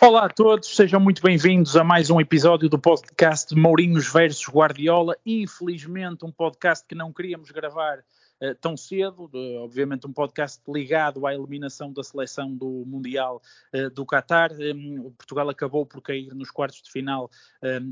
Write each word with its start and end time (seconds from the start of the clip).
Olá 0.00 0.26
a 0.26 0.28
todos, 0.28 0.76
sejam 0.76 1.00
muito 1.00 1.20
bem-vindos 1.20 1.76
a 1.76 1.82
mais 1.82 2.08
um 2.08 2.20
episódio 2.20 2.68
do 2.68 2.78
podcast 2.78 3.52
Mourinhos 3.52 4.06
versus 4.06 4.46
Guardiola. 4.48 5.16
Infelizmente, 5.26 6.24
um 6.24 6.30
podcast 6.30 6.86
que 6.86 6.94
não 6.94 7.12
queríamos 7.12 7.50
gravar 7.50 8.04
uh, 8.42 8.54
tão 8.60 8.76
cedo, 8.76 9.30
obviamente 9.62 10.06
um 10.06 10.12
podcast 10.12 10.60
ligado 10.68 11.26
à 11.26 11.34
eliminação 11.34 11.92
da 11.92 12.02
seleção 12.02 12.54
do 12.54 12.84
Mundial 12.86 13.42
uh, 13.74 13.90
do 13.90 14.04
Qatar. 14.06 14.52
Um, 14.52 15.10
Portugal 15.16 15.48
acabou 15.48 15.84
por 15.84 16.00
cair 16.02 16.34
nos 16.34 16.50
quartos 16.50 16.82
de 16.82 16.90
final 16.90 17.30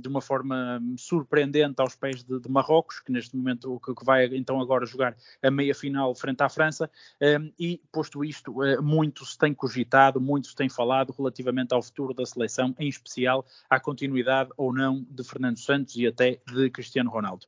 de 0.00 0.08
uma 0.08 0.20
forma 0.20 0.80
surpreendente 0.96 1.80
aos 1.80 1.96
pés 1.96 2.22
de, 2.22 2.38
de 2.38 2.48
Marrocos, 2.48 3.00
que 3.00 3.10
neste 3.10 3.36
momento 3.36 3.80
que, 3.84 3.94
que, 3.94 4.04
vai 4.04 4.26
então 4.26 4.60
agora 4.60 4.86
jogar 4.86 5.16
a 5.42 5.50
meia 5.50 5.74
final 5.74 6.14
frente 6.14 6.42
à 6.42 6.48
França. 6.48 6.90
E 7.58 7.80
posto 7.90 8.24
isto, 8.24 8.62
uh, 8.62 8.82
muito 8.82 9.24
se 9.24 9.36
tem 9.36 9.52
cogitado, 9.52 10.20
muito 10.20 10.48
se 10.48 10.54
tem 10.54 10.68
falado 10.68 11.14
relativamente 11.16 11.74
ao 11.74 11.82
futuro 11.82 12.14
da 12.14 12.24
seleção, 12.24 12.74
em 12.78 12.88
especial 12.88 13.44
à 13.68 13.80
continuidade 13.80 14.50
ou 14.56 14.72
não 14.72 15.04
de 15.10 15.24
Fernando 15.24 15.58
Santos 15.58 15.96
e 15.96 16.06
até 16.06 16.40
de 16.46 16.70
Cristiano 16.70 17.10
Ronaldo. 17.10 17.46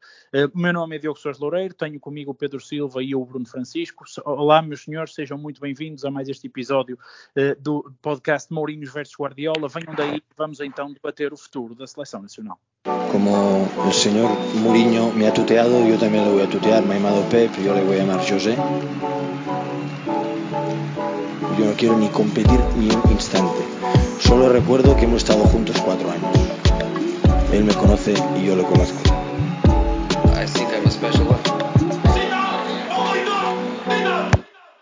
O 0.54 0.58
meu 0.58 0.72
nome 0.72 0.96
é 0.96 0.98
Diogo 0.98 1.18
Sousa 1.18 1.40
Loureiro, 1.40 1.74
tenho 1.74 2.00
comigo 2.00 2.32
o 2.32 2.34
Pedro 2.34 2.60
Silva 2.60 2.87
Silva 2.88 3.02
e 3.02 3.14
o 3.14 3.24
Bruno 3.24 3.46
Francisco. 3.46 4.04
Olá, 4.24 4.62
meus 4.62 4.82
senhores, 4.82 5.14
sejam 5.14 5.36
muito 5.36 5.60
bem-vindos 5.60 6.04
a 6.04 6.10
mais 6.10 6.28
este 6.28 6.46
episódio 6.46 6.98
uh, 7.36 7.60
do 7.60 7.92
podcast 8.00 8.52
Mourinhos 8.52 8.90
versus 8.92 9.14
Guardiola. 9.14 9.68
Venham 9.68 9.94
daí, 9.94 10.22
vamos 10.36 10.60
então 10.60 10.92
debater 10.92 11.32
o 11.32 11.36
futuro 11.36 11.74
da 11.74 11.86
seleção 11.86 12.22
nacional. 12.22 12.58
Como 13.12 13.68
el 13.84 13.92
señor 13.92 14.30
Mourinho 14.62 15.12
me 15.12 15.26
ha 15.26 15.32
tuteado, 15.32 15.72
también 15.98 16.24
lo 16.24 16.32
voy 16.32 16.42
a 16.42 16.48
tutear. 16.48 16.82
Me 16.82 16.94
ha 16.94 16.98
llamado 16.98 17.22
Pep, 17.28 17.52
yo 17.62 17.74
le 17.74 17.84
voy 17.84 17.96
a 17.96 18.04
llamar 18.04 18.20
José. 18.26 18.56
Yo 21.58 21.64
no 21.66 21.72
quiero 21.76 21.98
ni 21.98 22.08
competir 22.08 22.60
ni 22.78 22.88
un 22.88 23.12
instante. 23.12 23.62
Solo 24.20 24.48
recuerdo 24.48 24.96
que 24.96 25.04
hemos 25.04 25.22
estado 25.22 25.44
juntos 25.44 25.76
cuatro 25.84 26.10
años. 26.10 26.30
Él 27.52 27.64
me 27.64 27.74
conoce 27.74 28.14
y 28.40 28.46
yo 28.46 28.56
lo 28.56 28.64
conozco. 28.64 28.97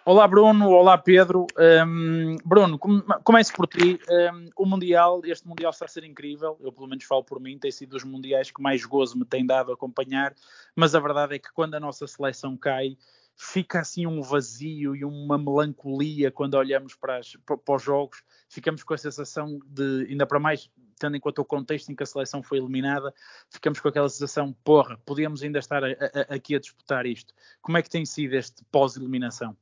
Olá 0.09 0.29
Bruno, 0.29 0.71
olá 0.71 0.97
Pedro. 0.97 1.49
Um, 1.85 2.37
Bruno, 2.45 2.79
comece 3.25 3.53
por 3.53 3.67
ti. 3.67 3.99
Um, 4.09 4.49
o 4.55 4.65
Mundial, 4.65 5.21
este 5.25 5.49
Mundial 5.49 5.73
está 5.73 5.85
a 5.85 5.89
ser 5.89 6.05
incrível. 6.05 6.57
Eu 6.61 6.71
pelo 6.71 6.87
menos 6.87 7.03
falo 7.03 7.25
por 7.25 7.41
mim, 7.41 7.59
tem 7.59 7.73
sido 7.73 7.91
dos 7.91 8.05
Mundiais 8.05 8.53
que 8.53 8.63
mais 8.63 8.85
gozo 8.85 9.19
me 9.19 9.25
tem 9.25 9.45
dado 9.45 9.73
acompanhar. 9.73 10.33
Mas 10.77 10.95
a 10.95 11.01
verdade 11.01 11.35
é 11.35 11.41
que 11.41 11.53
quando 11.53 11.75
a 11.75 11.81
nossa 11.81 12.07
seleção 12.07 12.57
cai, 12.57 12.97
fica 13.35 13.81
assim 13.81 14.07
um 14.07 14.23
vazio 14.23 14.95
e 14.95 15.05
uma 15.05 15.37
melancolia 15.37 16.31
quando 16.31 16.55
olhamos 16.55 16.95
para, 16.95 17.19
as, 17.19 17.37
para 17.45 17.75
os 17.75 17.83
jogos. 17.83 18.23
Ficamos 18.49 18.85
com 18.85 18.95
a 18.95 18.99
sensação 18.99 19.59
de, 19.67 20.07
ainda 20.09 20.25
para 20.25 20.39
mais, 20.39 20.71
tendo 21.01 21.17
em 21.17 21.21
conta 21.21 21.43
o 21.43 21.45
contexto 21.45 21.91
em 21.91 21.97
que 21.97 22.05
a 22.05 22.07
seleção 22.07 22.45
foi 22.45 22.59
eliminada, 22.59 23.13
ficamos 23.51 23.81
com 23.81 23.89
aquela 23.89 24.09
sensação, 24.09 24.53
porra, 24.63 24.97
podíamos 25.05 25.43
ainda 25.43 25.59
estar 25.59 25.83
a, 25.83 25.89
a, 25.89 26.37
aqui 26.37 26.55
a 26.55 26.61
disputar 26.61 27.07
isto. 27.07 27.35
Como 27.61 27.77
é 27.77 27.83
que 27.83 27.91
tem 27.91 28.07
sido 28.07 28.35
este 28.35 28.63
pós-eliminação? 28.71 29.57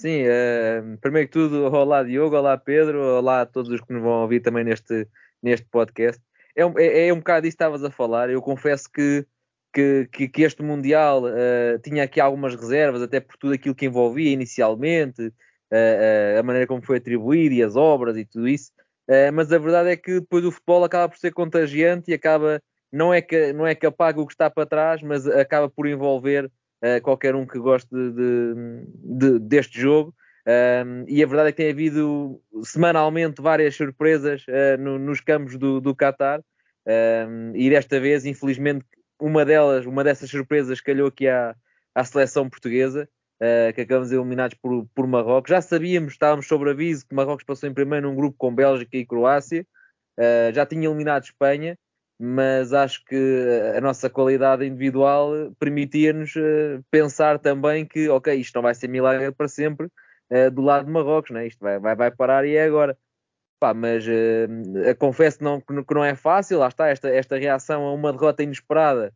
Sim, 0.00 0.22
uh, 0.28 0.96
primeiro 0.98 1.26
que 1.26 1.32
tudo, 1.32 1.64
olá 1.74 2.04
Diogo, 2.04 2.36
olá 2.36 2.56
Pedro, 2.56 3.02
olá 3.02 3.40
a 3.40 3.46
todos 3.46 3.68
os 3.68 3.80
que 3.80 3.92
nos 3.92 4.00
vão 4.00 4.22
ouvir 4.22 4.38
também 4.38 4.62
neste, 4.62 5.08
neste 5.42 5.66
podcast. 5.66 6.22
É 6.54 6.64
um, 6.64 6.72
é, 6.78 7.08
é 7.08 7.12
um 7.12 7.16
bocado 7.16 7.42
disso 7.42 7.56
que 7.56 7.64
estavas 7.64 7.82
a 7.82 7.90
falar. 7.90 8.30
Eu 8.30 8.40
confesso 8.40 8.88
que, 8.88 9.26
que, 9.72 10.08
que, 10.12 10.28
que 10.28 10.42
este 10.42 10.62
Mundial 10.62 11.24
uh, 11.24 11.80
tinha 11.82 12.04
aqui 12.04 12.20
algumas 12.20 12.54
reservas, 12.54 13.02
até 13.02 13.18
por 13.18 13.36
tudo 13.38 13.54
aquilo 13.54 13.74
que 13.74 13.86
envolvia 13.86 14.30
inicialmente, 14.30 15.20
uh, 15.20 16.38
a 16.38 16.42
maneira 16.44 16.68
como 16.68 16.80
foi 16.80 16.98
atribuído 16.98 17.56
e 17.56 17.62
as 17.64 17.74
obras 17.74 18.16
e 18.16 18.24
tudo 18.24 18.46
isso. 18.46 18.70
mas 19.34 19.52
a 19.52 19.58
verdade 19.58 19.90
é 19.90 19.96
que 19.96 20.20
depois 20.20 20.44
o 20.44 20.52
futebol 20.52 20.84
acaba 20.84 21.08
por 21.08 21.18
ser 21.18 21.32
contagiante 21.32 22.12
e 22.12 22.14
acaba, 22.14 22.62
não 22.92 23.12
é 23.12 23.20
que, 23.20 23.52
não 23.52 23.66
é 23.66 23.74
que 23.74 23.84
apaga 23.84 24.20
o 24.20 24.26
que 24.28 24.32
está 24.32 24.48
para 24.48 24.64
trás, 24.64 25.02
mas 25.02 25.26
acaba 25.26 25.68
por 25.68 25.88
envolver 25.88 26.48
qualquer 27.02 27.34
um 27.34 27.46
que 27.46 27.58
goste 27.58 27.88
de, 27.90 28.54
de, 28.94 29.38
deste 29.40 29.80
jogo. 29.80 30.14
Um, 30.48 31.04
e 31.06 31.22
a 31.22 31.26
verdade 31.26 31.50
é 31.50 31.52
que 31.52 31.58
tem 31.58 31.70
havido 31.70 32.40
semanalmente 32.62 33.42
várias 33.42 33.76
surpresas 33.76 34.46
uh, 34.48 34.80
no, 34.80 34.98
nos 34.98 35.20
campos 35.20 35.58
do, 35.58 35.78
do 35.78 35.94
Qatar. 35.94 36.40
Um, 36.86 37.52
e 37.54 37.68
desta 37.68 38.00
vez, 38.00 38.24
infelizmente, 38.24 38.86
uma 39.20 39.44
delas, 39.44 39.84
uma 39.84 40.02
dessas 40.02 40.30
surpresas 40.30 40.80
calhou 40.80 41.08
aqui 41.08 41.28
à, 41.28 41.54
à 41.94 42.02
seleção 42.02 42.48
portuguesa, 42.48 43.06
uh, 43.42 43.74
que 43.74 43.82
acabamos 43.82 44.10
eliminados 44.10 44.56
por, 44.62 44.86
por 44.94 45.06
Marrocos. 45.06 45.50
Já 45.50 45.60
sabíamos, 45.60 46.12
estávamos 46.12 46.46
sobre 46.46 46.70
aviso 46.70 47.06
que 47.06 47.14
Marrocos 47.14 47.44
passou 47.44 47.68
em 47.68 47.74
primeiro 47.74 48.08
num 48.08 48.16
grupo 48.16 48.36
com 48.38 48.54
Bélgica 48.54 48.96
e 48.96 49.04
Croácia, 49.04 49.66
uh, 50.18 50.54
já 50.54 50.64
tinha 50.64 50.88
eliminado 50.88 51.24
Espanha, 51.24 51.76
mas 52.18 52.72
acho 52.72 53.04
que 53.04 53.74
a 53.76 53.80
nossa 53.80 54.10
qualidade 54.10 54.66
individual 54.66 55.52
permitia-nos 55.58 56.34
uh, 56.34 56.84
pensar 56.90 57.38
também 57.38 57.86
que, 57.86 58.08
ok, 58.08 58.34
isto 58.34 58.56
não 58.56 58.62
vai 58.62 58.74
ser 58.74 58.88
milagre 58.88 59.30
para 59.30 59.46
sempre 59.46 59.86
uh, 59.86 60.50
do 60.50 60.62
lado 60.62 60.86
de 60.86 60.90
Marrocos, 60.90 61.30
né? 61.30 61.46
isto 61.46 61.60
vai, 61.60 61.78
vai, 61.78 61.94
vai 61.94 62.10
parar 62.10 62.44
e 62.44 62.56
é 62.56 62.64
agora. 62.64 62.98
Pá, 63.60 63.72
mas 63.72 64.04
uh, 64.06 64.96
confesso 64.98 65.42
não, 65.42 65.60
que 65.60 65.94
não 65.94 66.04
é 66.04 66.14
fácil, 66.16 66.58
lá 66.58 66.68
está, 66.68 66.88
esta, 66.88 67.08
esta 67.08 67.38
reação 67.38 67.84
a 67.86 67.92
uma 67.92 68.12
derrota 68.12 68.42
inesperada 68.42 69.12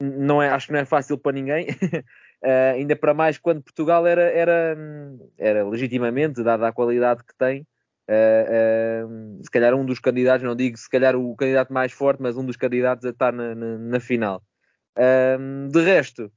não 0.00 0.42
é, 0.42 0.48
acho 0.48 0.66
que 0.66 0.72
não 0.72 0.80
é 0.80 0.84
fácil 0.84 1.16
para 1.16 1.32
ninguém, 1.32 1.68
ainda 2.74 2.96
para 2.96 3.14
mais 3.14 3.38
quando 3.38 3.62
Portugal 3.62 4.06
era, 4.06 4.22
era, 4.22 4.76
era 5.38 5.64
legitimamente, 5.64 6.42
dada 6.42 6.68
a 6.68 6.72
qualidade 6.72 7.22
que 7.24 7.34
tem, 7.38 7.66
Uh, 8.08 9.06
uh, 9.06 9.42
se 9.42 9.50
calhar 9.50 9.74
um 9.74 9.84
dos 9.84 9.98
candidatos, 9.98 10.46
não 10.46 10.54
digo 10.54 10.76
se 10.76 10.88
calhar 10.88 11.16
o 11.16 11.34
candidato 11.36 11.72
mais 11.72 11.92
forte, 11.92 12.20
mas 12.20 12.36
um 12.36 12.44
dos 12.44 12.56
candidatos 12.56 13.04
a 13.06 13.10
estar 13.10 13.32
na, 13.32 13.54
na, 13.54 13.78
na 13.78 14.00
final. 14.00 14.42
Uh, 14.96 15.68
de 15.68 15.82
resto, 15.82 16.30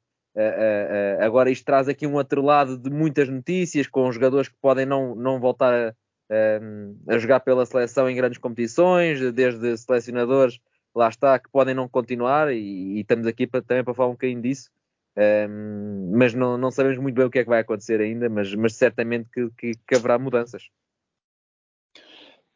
agora 1.20 1.50
isto 1.50 1.66
traz 1.66 1.88
aqui 1.88 2.06
um 2.06 2.14
outro 2.14 2.44
lado 2.44 2.78
de 2.78 2.92
muitas 2.92 3.28
notícias 3.28 3.88
com 3.88 4.12
jogadores 4.12 4.48
que 4.48 4.56
podem 4.62 4.86
não, 4.86 5.16
não 5.16 5.40
voltar 5.40 5.74
a, 5.74 7.12
a 7.12 7.18
jogar 7.18 7.40
pela 7.40 7.66
seleção 7.66 8.08
em 8.08 8.16
grandes 8.16 8.38
competições, 8.38 9.20
desde 9.34 9.76
selecionadores, 9.78 10.60
lá 10.96 11.10
está, 11.10 11.40
que 11.40 11.50
podem 11.50 11.74
não 11.74 11.90
continuar, 11.90 12.54
e, 12.54 12.98
e 12.98 13.00
estamos 13.02 13.26
aqui 13.26 13.48
para, 13.48 13.64
também 13.64 13.84
para 13.84 13.96
falar 13.96 14.10
um 14.10 14.14
bocadinho 14.14 14.42
disso. 14.44 14.70
mas 16.14 16.36
não, 16.36 16.56
não 16.56 16.70
sabemos 16.70 17.00
muito 17.00 17.16
bem 17.16 17.26
o 17.26 17.32
que 17.32 17.40
é 17.40 17.44
que 17.44 17.50
vai 17.50 17.62
acontecer 17.62 18.00
ainda, 18.00 18.30
mas, 18.30 18.54
mas 18.54 18.76
certamente 18.76 19.28
que, 19.34 19.50
que, 19.58 19.72
que 19.88 19.96
haverá 19.96 20.20
mudanças. 20.20 20.70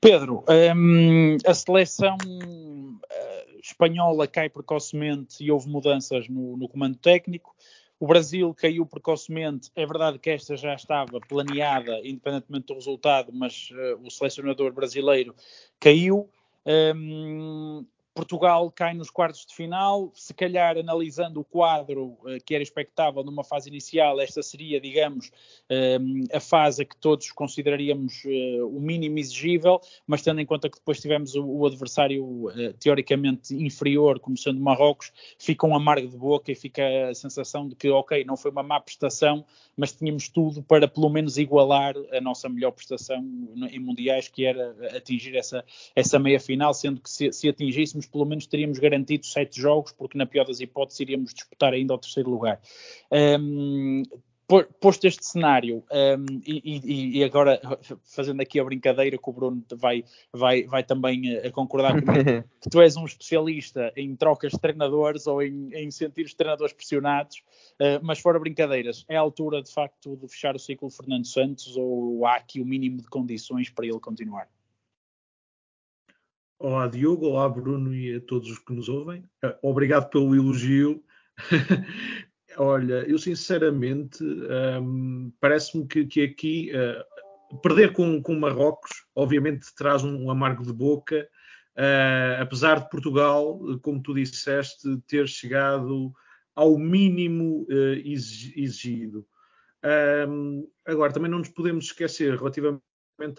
Pedro, 0.02 0.44
um, 0.76 1.38
a 1.46 1.54
seleção 1.54 2.18
uh, 2.26 3.60
espanhola 3.62 4.26
cai 4.26 4.50
precocemente 4.50 5.44
e 5.44 5.52
houve 5.52 5.70
mudanças 5.70 6.28
no, 6.28 6.58
no, 6.58 6.68
comando 6.68 6.98
técnico. 6.98 7.56
O 8.00 8.08
Brasil 8.08 8.52
caiu 8.56 8.84
precocemente. 8.84 9.70
É 9.76 9.86
verdade 9.86 10.18
que 10.18 10.32
esta 10.32 10.58
já 10.58 10.74
estava 10.74 11.20
planeada, 11.20 12.00
independentemente 12.00 12.66
do 12.66 12.74
resultado, 12.74 13.32
mas 13.32 13.70
uh, 13.72 14.04
o 14.04 14.10
selecionador 14.10 14.74
brasileiro 14.74 15.36
caiu. 15.80 16.28
Um, 16.66 17.86
Portugal 18.14 18.70
cai 18.72 18.94
nos 18.94 19.10
quartos 19.10 19.46
de 19.46 19.56
final. 19.56 20.12
Se 20.14 20.34
calhar, 20.34 20.78
analisando 20.78 21.40
o 21.40 21.44
quadro 21.46 22.18
uh, 22.22 22.44
que 22.46 22.54
era 22.54 22.62
expectável 22.62 23.24
numa 23.24 23.44
fase 23.44 23.70
inicial, 23.70 24.20
esta 24.20 24.44
seria, 24.44 24.82
digamos, 24.82 25.28
uh, 25.28 26.36
a 26.36 26.40
fase 26.40 26.86
que 26.86 26.98
todos 26.98 27.32
consideraríamos 27.32 28.24
uh, 28.26 28.68
o 28.68 28.82
mínimo 28.82 29.18
exigível, 29.18 29.80
mas 30.06 30.22
tendo 30.22 30.42
em 30.42 30.46
conta 30.46 30.70
que 30.70 30.78
depois 30.78 31.00
tivemos 31.00 31.36
o, 31.36 31.66
adversário 31.66 32.48
teoricamente 32.80 33.54
inferior, 33.56 34.20
como 34.20 34.38
sendo 34.38 34.60
Marrocos, 34.60 35.12
fica 35.38 35.66
um 35.66 35.76
amargo 35.76 36.08
de 36.08 36.18
boca 36.18 36.52
e 36.52 36.56
fica 36.56 36.84
a 37.10 37.14
sensação 37.14 37.68
de 37.68 37.76
que, 37.76 37.90
ok, 37.90 38.26
não 38.26 38.36
foi 38.36 38.52
uma 38.52 38.64
má 38.64 38.80
prestação, 38.80 39.46
mas 39.78 39.94
tínhamos 39.94 40.28
tudo 40.28 40.62
para 40.64 40.88
pelo 40.88 41.10
menos 41.10 41.38
igualar 41.38 41.96
a 42.12 42.20
nossa 42.20 42.50
melhor 42.50 42.72
prestação 42.72 43.24
em 43.70 43.80
mundiais, 43.80 44.28
que 44.28 44.46
era 44.46 44.76
atingir 44.96 45.36
essa, 45.36 45.64
essa 45.96 46.20
meia 46.20 46.40
final, 46.40 46.74
sendo 46.74 47.00
que 47.00 47.10
se, 47.10 47.32
se 47.32 47.48
atingíssemos 47.48 48.01
pelo 48.06 48.26
menos 48.26 48.46
teríamos 48.46 48.80
garantido 48.80 49.26
sete 49.26 49.60
jogos, 49.60 49.92
porque 49.92 50.18
na 50.18 50.26
pior 50.26 50.46
das 50.46 50.60
hipóteses 50.60 51.00
iríamos 51.00 51.34
disputar 51.34 51.74
ainda 51.74 51.94
ao 51.94 52.00
terceiro 52.00 52.30
lugar. 52.30 52.60
Um, 53.12 54.04
posto 54.80 55.08
este 55.08 55.26
cenário, 55.26 55.84
um, 55.92 56.42
e, 56.46 57.20
e, 57.20 57.24
agora 57.24 57.62
fazendo 58.04 58.42
aqui 58.42 58.60
a 58.60 58.64
brincadeira 58.64 59.18
que 59.18 59.30
o 59.30 59.32
Bruno 59.32 59.64
vai, 59.76 60.04
vai, 60.34 60.64
vai 60.64 60.84
também 60.84 61.38
a 61.38 61.52
concordar 61.52 61.94
comigo, 62.04 62.44
que 62.60 62.70
tu 62.70 62.82
és 62.82 62.98
um 62.98 63.06
especialista 63.06 63.94
em 63.96 64.16
trocas 64.16 64.52
de 64.52 64.60
treinadores 64.60 65.28
ou 65.28 65.42
em, 65.42 65.70
em 65.74 65.90
sentir 65.90 66.26
os 66.26 66.34
treinadores 66.34 66.74
pressionados, 66.74 67.38
uh, 67.80 68.04
mas 68.04 68.20
fora 68.20 68.40
brincadeiras, 68.40 69.06
é 69.08 69.16
a 69.16 69.22
altura 69.22 69.62
de 69.62 69.72
facto 69.72 70.18
de 70.18 70.28
fechar 70.28 70.56
o 70.56 70.60
ciclo 70.60 70.90
Fernando 70.90 71.26
Santos 71.26 71.78
ou 71.78 72.26
há 72.26 72.36
aqui 72.36 72.60
o 72.60 72.66
mínimo 72.66 72.98
de 72.98 73.08
condições 73.08 73.70
para 73.70 73.86
ele 73.86 74.00
continuar? 74.00 74.48
Olá 76.64 76.88
Diogo, 76.88 77.26
olá 77.26 77.50
Bruno 77.50 77.92
e 77.92 78.18
a 78.18 78.22
todos 78.22 78.48
os 78.52 78.60
que 78.60 78.72
nos 78.72 78.88
ouvem. 78.88 79.28
Eh, 79.44 79.58
obrigado 79.64 80.12
pelo 80.12 80.36
elogio. 80.36 81.04
Olha, 82.56 83.04
eu 83.10 83.18
sinceramente 83.18 84.24
um, 84.24 85.34
parece-me 85.40 85.88
que, 85.88 86.06
que, 86.06 86.22
aqui 86.22 86.72
uh, 86.72 87.60
perder 87.62 87.94
com, 87.94 88.22
com 88.22 88.36
Marrocos, 88.36 88.92
obviamente, 89.16 89.74
traz 89.76 90.04
um, 90.04 90.26
um 90.26 90.30
amargo 90.30 90.64
de 90.64 90.72
boca, 90.72 91.28
uh, 91.76 92.44
apesar 92.44 92.80
de 92.80 92.92
Portugal, 92.92 93.60
como 93.82 94.00
tu 94.00 94.14
disseste, 94.14 95.02
ter 95.08 95.28
chegado 95.28 96.14
ao 96.56 96.78
mínimo 96.78 97.66
uh, 97.72 97.94
exigido. 98.06 99.26
Um, 100.30 100.70
agora, 100.86 101.12
também 101.12 101.32
não 101.32 101.40
nos 101.40 101.50
podemos 101.50 101.86
esquecer, 101.86 102.38
relativamente 102.38 102.84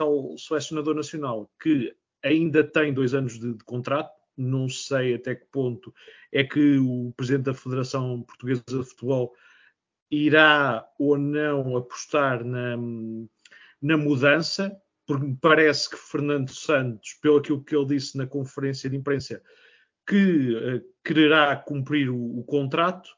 ao 0.01 0.37
selecionador 0.37 0.97
nacional, 0.97 1.49
que 1.63 1.95
ainda 2.23 2.65
tem 2.65 2.93
dois 2.93 3.15
anos 3.15 3.39
de, 3.39 3.55
de 3.55 3.65
contrato, 3.65 4.13
não 4.37 4.69
sei 4.69 5.15
até 5.15 5.35
que 5.35 5.47
ponto 5.47 5.93
é 6.33 6.43
que 6.43 6.79
o 6.79 7.13
presidente 7.17 7.45
da 7.45 7.55
Federação 7.55 8.23
Portuguesa 8.23 8.63
de 8.67 8.85
Futebol 8.85 9.35
irá 10.11 10.87
ou 10.99 11.17
não 11.19 11.77
apostar 11.77 12.45
na, 12.45 12.77
na 13.81 13.97
mudança, 13.97 14.75
porque 15.07 15.27
me 15.27 15.37
parece 15.37 15.91
que 15.91 15.97
Fernando 15.97 16.51
Santos, 16.51 17.15
pelo 17.15 17.39
aquilo 17.39 17.65
que 17.65 17.75
ele 17.75 17.87
disse 17.87 18.17
na 18.17 18.27
conferência 18.27 18.89
de 18.89 18.97
imprensa, 18.97 19.43
que 20.07 20.55
uh, 20.55 20.83
quererá 21.05 21.57
cumprir 21.57 22.11
o, 22.11 22.39
o 22.39 22.45
contrato. 22.45 23.11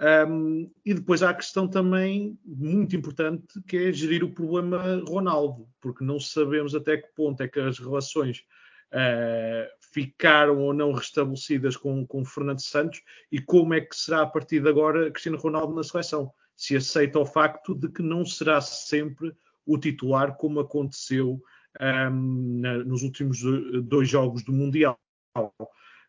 Um, 0.00 0.70
e 0.84 0.94
depois 0.94 1.24
há 1.24 1.30
a 1.30 1.34
questão 1.34 1.66
também 1.66 2.38
muito 2.44 2.94
importante 2.94 3.60
que 3.66 3.76
é 3.76 3.92
gerir 3.92 4.22
o 4.22 4.32
problema 4.32 5.02
Ronaldo, 5.08 5.68
porque 5.80 6.04
não 6.04 6.20
sabemos 6.20 6.72
até 6.74 6.98
que 6.98 7.08
ponto 7.16 7.42
é 7.42 7.48
que 7.48 7.58
as 7.58 7.80
relações 7.80 8.44
uh, 8.92 9.68
ficaram 9.92 10.58
ou 10.58 10.72
não 10.72 10.92
restabelecidas 10.92 11.76
com, 11.76 12.06
com 12.06 12.24
Fernando 12.24 12.60
Santos 12.60 13.02
e 13.32 13.40
como 13.40 13.74
é 13.74 13.80
que 13.80 13.96
será 13.96 14.22
a 14.22 14.26
partir 14.26 14.60
de 14.60 14.68
agora 14.68 15.10
Cristiano 15.10 15.38
Ronaldo 15.38 15.74
na 15.74 15.82
seleção. 15.82 16.32
Se 16.56 16.76
aceita 16.76 17.18
o 17.18 17.26
facto 17.26 17.74
de 17.74 17.88
que 17.88 18.02
não 18.02 18.24
será 18.24 18.60
sempre 18.60 19.34
o 19.66 19.78
titular, 19.78 20.36
como 20.36 20.60
aconteceu 20.60 21.42
um, 21.80 22.60
na, 22.60 22.78
nos 22.78 23.02
últimos 23.02 23.40
dois 23.82 24.08
jogos 24.08 24.44
do 24.44 24.52
Mundial. 24.52 24.98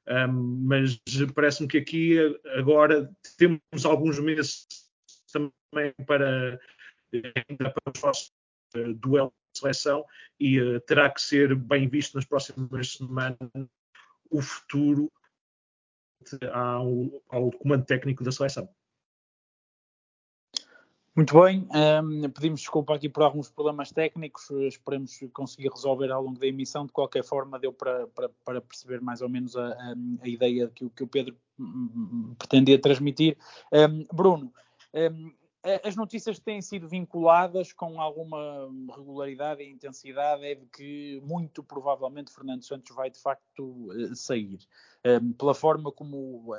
Mas 0.10 1.00
parece-me 1.36 1.68
que 1.68 1.78
aqui 1.78 2.18
agora 2.58 3.10
temos 3.38 3.86
alguns 3.86 4.20
meses 4.20 4.68
também 5.32 5.94
para, 6.08 6.60
para 7.12 7.94
os 7.96 8.02
nossos 8.02 8.34
uh, 8.76 8.94
duelos 8.96 9.32
de 9.54 9.60
seleção 9.60 10.06
e 10.40 10.60
uh, 10.60 10.80
terá 10.82 11.10
que 11.12 11.22
ser 11.22 11.56
bem 11.56 11.88
visto 11.88 12.16
nas 12.16 12.26
próximas 12.26 12.94
semanas 12.94 13.38
o 14.32 14.42
futuro 14.42 15.12
ao, 16.52 17.24
ao 17.30 17.52
comando 17.52 17.86
técnico 17.86 18.24
da 18.24 18.32
seleção. 18.32 18.68
Muito 21.20 21.38
bem, 21.38 21.68
um, 22.02 22.30
pedimos 22.30 22.62
desculpa 22.62 22.96
aqui 22.96 23.10
por 23.10 23.24
alguns 23.24 23.50
problemas 23.50 23.92
técnicos, 23.92 24.50
esperemos 24.52 25.20
conseguir 25.34 25.68
resolver 25.68 26.10
ao 26.12 26.24
longo 26.24 26.40
da 26.40 26.48
emissão. 26.48 26.86
De 26.86 26.94
qualquer 26.94 27.26
forma, 27.26 27.60
deu 27.60 27.74
para, 27.74 28.08
para, 28.08 28.30
para 28.46 28.62
perceber 28.62 29.02
mais 29.02 29.22
ou 29.22 29.28
menos 29.28 29.54
a, 29.58 29.68
a, 29.68 29.96
a 30.22 30.28
ideia 30.30 30.70
que, 30.74 30.90
que, 30.92 31.04
o 31.04 31.08
Pedro 31.08 31.36
hum, 31.60 31.90
hum, 31.94 32.36
pretendia 32.40 32.80
transmitir. 32.80 33.38
Um, 33.70 34.06
Bruno, 34.16 34.54
um, 34.94 35.34
as 35.84 35.98
notícias 35.98 36.40
têm 36.40 36.62
sido 36.62 36.88
vinculadas 36.88 37.74
com 37.74 38.00
alguma 38.00 38.70
regularidade 38.96 39.62
e 39.62 39.70
intensidade 39.70 40.46
é 40.46 40.56
de 40.56 40.66
que 40.68 41.22
muito 41.26 41.62
provavelmente 41.62 42.32
Fernando 42.34 42.64
Santos 42.64 42.96
vai 42.96 43.10
de 43.10 43.20
facto 43.20 43.90
eh, 43.92 44.16
sair 44.16 44.58
pela 45.38 45.54
forma 45.54 45.92
como 45.92 46.54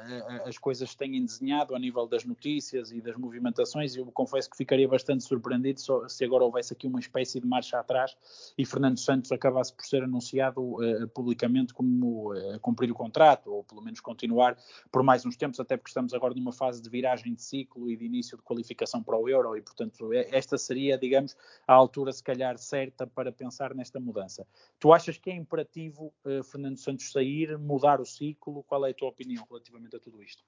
as 0.47 0.57
coisas 0.57 0.95
têm 0.95 1.23
desenhado 1.23 1.75
a 1.75 1.79
nível 1.79 2.07
das 2.07 2.25
notícias 2.25 2.91
e 2.91 3.01
das 3.01 3.17
movimentações, 3.17 3.95
eu 3.97 4.07
confesso 4.07 4.49
que 4.49 4.57
ficaria 4.57 4.89
bastante 4.89 5.25
surpreendido 5.25 5.81
se 6.09 6.25
agora 6.25 6.45
houvesse 6.45 6.73
aqui 6.73 6.87
uma 6.87 7.01
espécie 7.01 7.41
de 7.41 7.47
marcha 7.47 7.79
atrás 7.79 8.17
e 8.57 8.65
Fernando 8.65 8.99
Santos 8.99 9.31
acabasse 9.31 9.75
por 9.75 9.85
ser 9.85 10.03
anunciado 10.03 10.61
uh, 10.61 11.09
publicamente 11.09 11.75
como 11.75 12.33
uh, 12.33 12.59
cumprir 12.61 12.91
o 12.91 12.95
contrato, 12.95 13.53
ou 13.53 13.65
pelo 13.65 13.83
menos 13.83 14.01
continuar 14.01 14.57
por 14.91 15.03
mais 15.03 15.27
uns 15.27 15.37
tempos, 15.37 15.61
até 15.61 15.77
porque 15.77 15.91
estamos 15.91 16.15
agora 16.15 16.35
numa 16.35 16.53
fase 16.53 16.81
de 16.81 16.89
viragem 16.89 17.35
de 17.35 17.43
ciclo 17.43 17.91
e 17.91 17.97
de 17.97 18.05
início 18.05 18.37
de 18.37 18.43
qualificação 18.43 19.03
para 19.03 19.19
o 19.19 19.29
Euro, 19.29 19.57
e 19.57 19.61
portanto 19.61 20.13
esta 20.13 20.57
seria, 20.57 20.97
digamos, 20.97 21.37
a 21.67 21.75
altura 21.75 22.13
se 22.13 22.23
calhar 22.23 22.57
certa 22.59 23.07
para 23.07 23.31
pensar 23.31 23.75
nesta 23.75 24.01
mudança. 24.01 24.47
Tu 24.79 24.93
achas 24.93 25.19
que 25.19 25.31
é 25.31 25.35
imperativo 25.35 26.13
uh, 26.25 26.43
Fernando 26.43 26.79
Santos 26.79 27.13
sair, 27.13 27.59
mudar 27.59 28.01
o 28.01 28.07
ciclo? 28.07 28.30
Ciclo. 28.31 28.65
Qual 28.65 28.87
é 28.87 28.91
a 28.91 28.95
tua 28.95 29.09
opinião 29.09 29.45
relativamente 29.49 29.97
a 29.97 30.01
tudo 30.01 30.23
isto? 30.23 30.43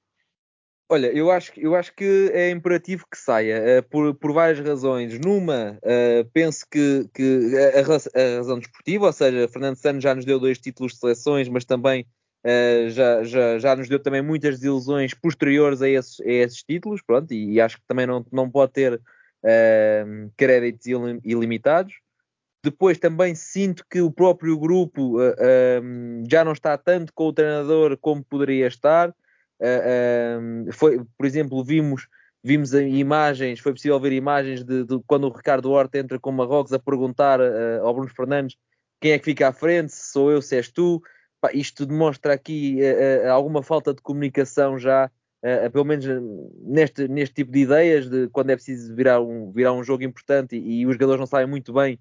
Olha, 0.89 1.07
eu 1.07 1.31
acho, 1.31 1.53
eu 1.57 1.75
acho 1.75 1.95
que 1.95 2.31
é 2.35 2.51
imperativo 2.51 3.07
que 3.11 3.17
saia, 3.17 3.81
uh, 3.81 3.89
por, 3.89 4.15
por 4.15 4.33
várias 4.33 4.61
razões. 4.61 5.19
Numa, 5.19 5.79
uh, 5.79 6.31
penso 6.35 6.67
que, 6.71 7.09
que 7.15 7.51
a, 7.57 7.81
a, 7.81 8.37
razão 8.37 8.59
desportiva, 8.59 9.07
ou 9.07 9.13
seja, 9.13 9.49
Fernando 9.49 9.77
Santos 9.77 10.03
já 10.03 10.15
nos 10.15 10.27
deu 10.27 10.39
dois 10.39 10.59
títulos 10.59 10.93
de 10.93 10.99
seleções, 10.99 11.49
mas 11.49 11.65
também 11.65 12.05
uh, 12.45 12.91
já, 12.91 13.25
já, 13.25 13.59
já 13.59 13.75
nos 13.75 13.89
deu 13.89 13.99
também 13.99 14.21
muitas 14.21 14.57
desilusões 14.57 15.15
posteriores 15.15 15.81
a 15.81 15.89
esses, 15.89 16.21
a 16.21 16.31
esses 16.31 16.63
títulos, 16.63 17.01
pronto, 17.01 17.33
e, 17.33 17.53
e, 17.55 17.61
acho 17.61 17.79
que 17.79 17.87
também 17.87 18.07
não, 18.07 18.27
não 18.31 18.51
pode 18.51 18.73
ter 18.73 19.01
créditos 20.37 20.87
ilimitados. 21.25 21.95
Depois 22.63 22.97
também 22.97 23.35
sinto 23.35 23.85
que 23.91 24.01
o 24.01 24.11
próprio 24.11 24.57
grupo 24.57 25.21
uh, 25.21 25.35
um, 25.83 26.23
já 26.31 26.45
não 26.45 26.53
está 26.53 26.79
tanto 26.79 27.13
com 27.13 27.27
o 27.27 27.33
treinador 27.33 27.99
como 27.99 28.25
poderia 28.25 28.69
estar. 28.69 29.11
Uh, 29.11 30.39
um, 30.41 30.73
foi, 30.73 31.05
por 31.19 31.27
exemplo, 31.27 31.65
vimos, 31.65 32.07
vimos 32.43 32.73
imagens, 32.73 33.59
foi 33.59 33.73
possível 33.73 33.99
ver 33.99 34.13
imagens 34.13 34.63
de, 34.63 34.85
de 34.85 35.01
quando 35.09 35.25
o 35.25 35.33
Ricardo 35.33 35.73
Horta 35.73 35.99
entra 35.99 36.21
com 36.21 36.31
Marrocos 36.31 36.73
a 36.73 36.79
perguntar 36.79 37.41
uh, 37.41 37.85
ao 37.85 37.93
Bruno 37.95 38.15
Fernandes 38.15 38.57
quem 39.01 39.11
é 39.11 39.19
que 39.19 39.25
fica 39.25 39.49
à 39.49 39.53
frente, 39.53 39.93
se 39.93 40.13
sou 40.13 40.31
eu, 40.31 40.41
se 40.41 40.55
és 40.55 40.71
tu. 40.71 41.03
Pá, 41.41 41.51
isto 41.53 41.85
demonstra 41.85 42.35
aqui 42.35 42.79
alguma 43.29 43.65
falta 43.65 43.93
de 43.93 44.01
comunicação 44.01 44.79
já, 44.79 45.11
pelo 45.73 45.85
menos 45.85 46.07
neste, 46.61 47.09
neste 47.09 47.35
tipo 47.35 47.51
de 47.51 47.59
ideias, 47.63 48.09
de 48.09 48.29
quando 48.29 48.51
é 48.51 48.55
preciso 48.55 48.95
virar 48.95 49.21
um, 49.21 49.51
virar 49.51 49.73
um 49.73 49.83
jogo 49.83 50.05
importante 50.05 50.55
e, 50.55 50.83
e 50.83 50.87
os 50.87 50.93
jogadores 50.93 51.19
não 51.19 51.27
sabem 51.27 51.49
muito 51.49 51.73
bem 51.73 51.99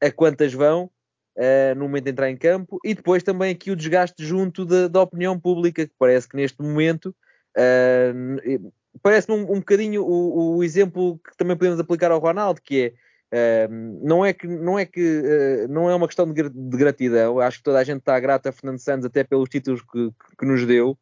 a, 0.00 0.10
quantas 0.10 0.52
vão 0.52 0.90
uh, 1.36 1.74
no 1.76 1.82
momento 1.82 2.04
de 2.04 2.10
entrar 2.10 2.30
em 2.30 2.36
campo, 2.36 2.78
e 2.84 2.94
depois 2.94 3.22
também 3.22 3.52
aqui 3.52 3.70
o 3.70 3.76
desgaste 3.76 4.24
junto 4.24 4.64
de, 4.64 4.88
da 4.88 5.02
opinião 5.02 5.38
pública, 5.38 5.86
que 5.86 5.94
parece 5.98 6.28
que 6.28 6.36
neste 6.36 6.60
momento 6.60 7.14
uh, 7.56 8.72
parece-me 9.02 9.36
um, 9.36 9.52
um 9.52 9.58
bocadinho 9.58 10.02
o, 10.02 10.56
o, 10.56 10.64
exemplo 10.64 11.18
que 11.18 11.36
também 11.36 11.56
podemos 11.56 11.80
aplicar 11.80 12.10
ao 12.10 12.20
Ronaldo, 12.20 12.60
que 12.60 12.94
é 13.32 13.68
uh, 13.68 14.06
não 14.06 14.24
é 14.24 14.32
que 14.32 14.46
não 14.46 14.78
é 14.78 14.84
que 14.84 15.66
não 15.68 15.88
é 15.88 15.94
uma 15.94 16.06
questão 16.06 16.30
de, 16.30 16.48
de, 16.48 16.76
gratidão, 16.76 17.38
acho 17.38 17.58
que 17.58 17.64
toda 17.64 17.78
a 17.78 17.84
gente 17.84 18.00
está 18.00 18.18
grata 18.20 18.50
a 18.50 18.52
Fernando 18.52 18.78
Santos 18.78 19.06
até 19.06 19.24
pelos 19.24 19.48
títulos 19.48 19.82
que, 19.82 20.10
que 20.38 20.46
nos 20.46 20.66
deu. 20.66 20.98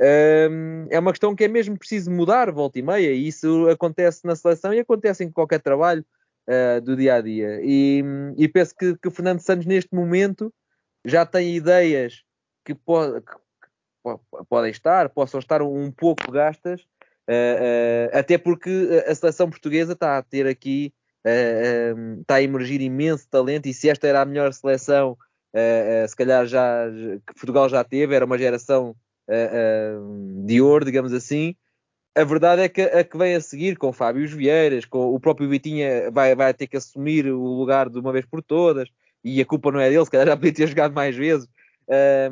é 0.00 0.98
uma 0.98 1.12
questão 1.12 1.34
que 1.34 1.44
é 1.44 1.48
mesmo 1.48 1.78
preciso 1.78 2.10
mudar 2.10 2.50
volta 2.50 2.78
e 2.78 2.82
meia, 2.82 3.12
e 3.12 3.28
isso 3.28 3.68
acontece 3.68 4.24
na 4.24 4.34
seleção 4.34 4.74
e 4.74 4.80
acontece 4.80 5.22
em 5.24 5.30
qualquer 5.30 5.60
trabalho 5.60 6.04
uh, 6.48 6.80
do 6.80 6.96
dia 6.96 7.14
a 7.14 7.20
dia. 7.20 7.60
E, 7.62 8.02
e 8.36 8.48
penso 8.48 8.74
que, 8.74 8.96
que 8.96 9.08
o 9.08 9.10
Fernando 9.10 9.40
Santos, 9.40 9.66
neste 9.66 9.94
momento, 9.94 10.52
já 11.04 11.24
tem 11.26 11.56
ideias 11.56 12.22
que, 12.64 12.74
po 12.74 13.20
que 13.20 13.36
podem 14.48 14.70
estar, 14.70 15.08
possam 15.08 15.40
estar 15.40 15.62
um 15.62 15.90
pouco 15.90 16.30
gastas, 16.30 16.80
uh, 17.28 18.12
uh, 18.12 18.18
até 18.18 18.38
porque 18.38 19.04
a 19.06 19.14
seleção 19.14 19.50
portuguesa 19.50 19.92
está 19.92 20.18
a 20.18 20.22
ter 20.22 20.46
aqui, 20.46 20.92
está 22.20 22.36
a 22.36 22.42
emergir 22.42 22.80
imenso 22.80 23.28
talento, 23.28 23.66
e 23.66 23.74
se 23.74 23.88
esta 23.88 24.06
era 24.06 24.20
a 24.20 24.24
melhor 24.24 24.52
seleção, 24.52 25.18
se 26.08 26.14
calhar 26.14 26.46
já 26.46 26.84
que 27.26 27.34
Portugal 27.34 27.68
já 27.68 27.82
teve, 27.82 28.14
era 28.14 28.24
uma 28.24 28.38
geração 28.38 28.94
de 30.44 30.60
ouro, 30.60 30.84
digamos 30.84 31.12
assim, 31.12 31.56
a 32.16 32.24
verdade 32.24 32.62
é 32.62 32.68
que 32.68 32.80
a 32.80 33.04
que 33.04 33.18
vem 33.18 33.34
a 33.34 33.40
seguir, 33.40 33.76
com 33.76 33.92
Fábio 33.92 34.26
Vieiras, 34.26 34.86
com 34.86 35.14
o 35.14 35.20
próprio 35.20 35.48
Vitinha, 35.48 36.10
vai, 36.10 36.34
vai 36.34 36.54
ter 36.54 36.66
que 36.66 36.76
assumir 36.76 37.26
o 37.26 37.44
lugar 37.44 37.90
de 37.90 37.98
uma 37.98 38.10
vez 38.10 38.24
por 38.24 38.42
todas, 38.42 38.88
e 39.22 39.38
a 39.40 39.44
culpa 39.44 39.70
não 39.70 39.78
é 39.78 39.90
dele, 39.90 40.04
se 40.04 40.10
calhar 40.10 40.26
já 40.26 40.36
podia 40.36 40.54
ter 40.54 40.66
jogado 40.66 40.94
mais 40.94 41.14
vezes. 41.14 41.46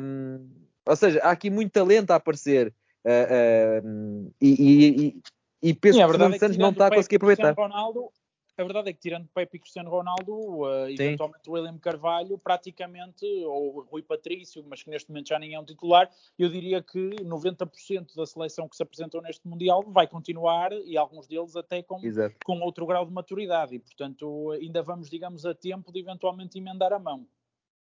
Um, 0.01 0.49
ou 0.87 0.95
seja, 0.95 1.19
há 1.19 1.29
aqui 1.29 1.51
muito 1.51 1.71
talento 1.71 2.09
a 2.11 2.15
aparecer. 2.15 2.73
Uh, 3.05 3.87
um, 3.87 4.31
e, 4.41 5.13
e, 5.61 5.69
e, 5.69 5.73
penso 5.75 5.99
Sim, 5.99 6.03
que 6.03 6.05
o 6.05 6.11
Fernando 6.11 6.39
Santos 6.39 6.57
não 6.57 6.71
está 6.71 6.87
a 6.87 6.95
conseguir 6.95 7.17
aproveitar. 7.17 7.53
Ronaldo, 7.53 8.09
a 8.57 8.63
verdade 8.63 8.89
é 8.89 8.93
que 8.93 8.99
tirando 8.99 9.27
Pepe 9.33 9.57
e 9.57 9.59
Cristiano 9.59 9.89
Ronaldo, 9.89 10.33
uh, 10.33 10.89
eventualmente 10.89 11.49
o 11.49 11.53
William 11.53 11.77
Carvalho, 11.77 12.37
praticamente, 12.37 13.25
ou 13.45 13.81
Rui 13.81 14.01
Patrício, 14.01 14.63
mas 14.67 14.83
que 14.83 14.89
neste 14.89 15.09
momento 15.09 15.27
já 15.27 15.37
nem 15.37 15.53
é 15.53 15.59
um 15.59 15.65
titular, 15.65 16.09
eu 16.39 16.49
diria 16.49 16.81
que 16.81 17.09
90% 17.21 18.15
da 18.15 18.25
seleção 18.25 18.69
que 18.69 18.75
se 18.75 18.83
apresentou 18.83 19.21
neste 19.21 19.47
Mundial 19.47 19.83
vai 19.87 20.07
continuar 20.07 20.71
e 20.71 20.97
alguns 20.97 21.27
deles 21.27 21.55
até 21.55 21.83
com, 21.83 21.99
com 22.43 22.59
outro 22.61 22.85
grau 22.85 23.05
de 23.05 23.11
maturidade 23.11 23.75
e, 23.75 23.79
portanto, 23.79 24.51
ainda 24.51 24.81
vamos, 24.81 25.09
digamos, 25.09 25.45
a 25.45 25.53
tempo 25.53 25.91
de 25.91 25.99
eventualmente 25.99 26.57
emendar 26.57 26.93
a 26.93 26.99
mão. 26.99 27.27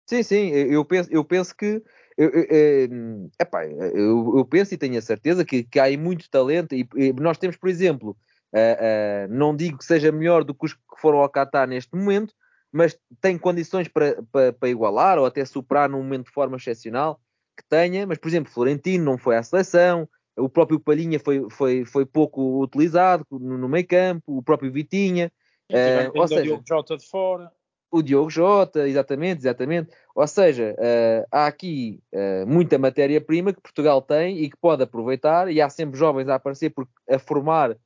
Sim, 0.06 0.22
sim, 0.22 0.48
eu 0.48 0.84
penso, 0.84 1.10
eu 1.12 1.22
penso 1.22 1.54
que 1.54 1.82
eu, 2.16 2.30
eu, 2.30 3.30
epá, 3.38 3.66
eu, 3.66 4.38
eu 4.38 4.44
penso 4.44 4.74
e 4.74 4.78
tenho 4.78 4.98
a 4.98 5.02
certeza 5.02 5.44
que, 5.44 5.62
que 5.62 5.78
há 5.78 5.84
aí 5.84 5.96
muito 5.96 6.28
talento 6.30 6.74
e, 6.74 6.88
e 6.96 7.12
nós 7.12 7.36
temos, 7.36 7.56
por 7.56 7.68
exemplo, 7.68 8.16
Uh, 8.52 9.28
uh, 9.28 9.34
não 9.34 9.54
digo 9.54 9.78
que 9.78 9.84
seja 9.84 10.10
melhor 10.10 10.42
do 10.42 10.54
que 10.54 10.66
os 10.66 10.72
que 10.72 10.80
foram 10.98 11.18
ao 11.18 11.28
Qatar 11.28 11.68
neste 11.68 11.94
momento, 11.94 12.34
mas 12.72 12.98
tem 13.20 13.36
condições 13.38 13.88
para, 13.88 14.22
para, 14.32 14.52
para, 14.52 14.68
igualar 14.68 15.18
ou 15.18 15.26
até 15.26 15.44
superar 15.44 15.88
num 15.88 16.02
momento 16.02 16.26
de 16.26 16.32
forma 16.32 16.56
excepcional 16.56 17.20
que 17.56 17.64
tenha, 17.68 18.06
mas 18.06 18.18
por 18.18 18.28
exemplo, 18.28 18.52
Florentino 18.52 19.04
não 19.04 19.18
foi 19.18 19.36
à 19.36 19.42
seleção, 19.42 20.08
o 20.38 20.48
próprio 20.48 20.80
Palhinha 20.80 21.18
foi, 21.18 21.48
foi, 21.50 21.84
foi 21.84 22.06
pouco 22.06 22.62
utilizado 22.62 23.26
no, 23.30 23.58
no 23.58 23.68
meio 23.68 23.86
campo, 23.86 24.38
o 24.38 24.42
próprio 24.42 24.72
Vitinha. 24.72 25.30
Uh, 25.70 26.18
ou 26.18 26.28
seja, 26.28 26.40
o 26.40 26.44
Diogo 26.44 26.64
Jota 26.66 26.96
de 26.96 27.06
fora. 27.06 27.52
O 27.90 28.02
Diogo 28.02 28.30
Jota, 28.30 28.88
exatamente, 28.88 29.40
exatamente. 29.40 29.90
Ou 30.14 30.26
seja, 30.26 30.74
uh, 30.78 31.26
há 31.30 31.46
aqui 31.46 32.00
uh, 32.14 32.46
muita 32.46 32.78
matéria-prima 32.78 33.52
que 33.52 33.60
Portugal 33.60 34.00
tem 34.00 34.38
e 34.38 34.50
que 34.50 34.56
pode 34.56 34.82
aproveitar, 34.82 35.50
e 35.50 35.60
há 35.60 35.68
sempre 35.68 35.98
jovens 35.98 36.28
a 36.28 36.36
aparecer, 36.36 36.70
porque 36.70 36.92
a 37.08 37.18
formar 37.18 37.76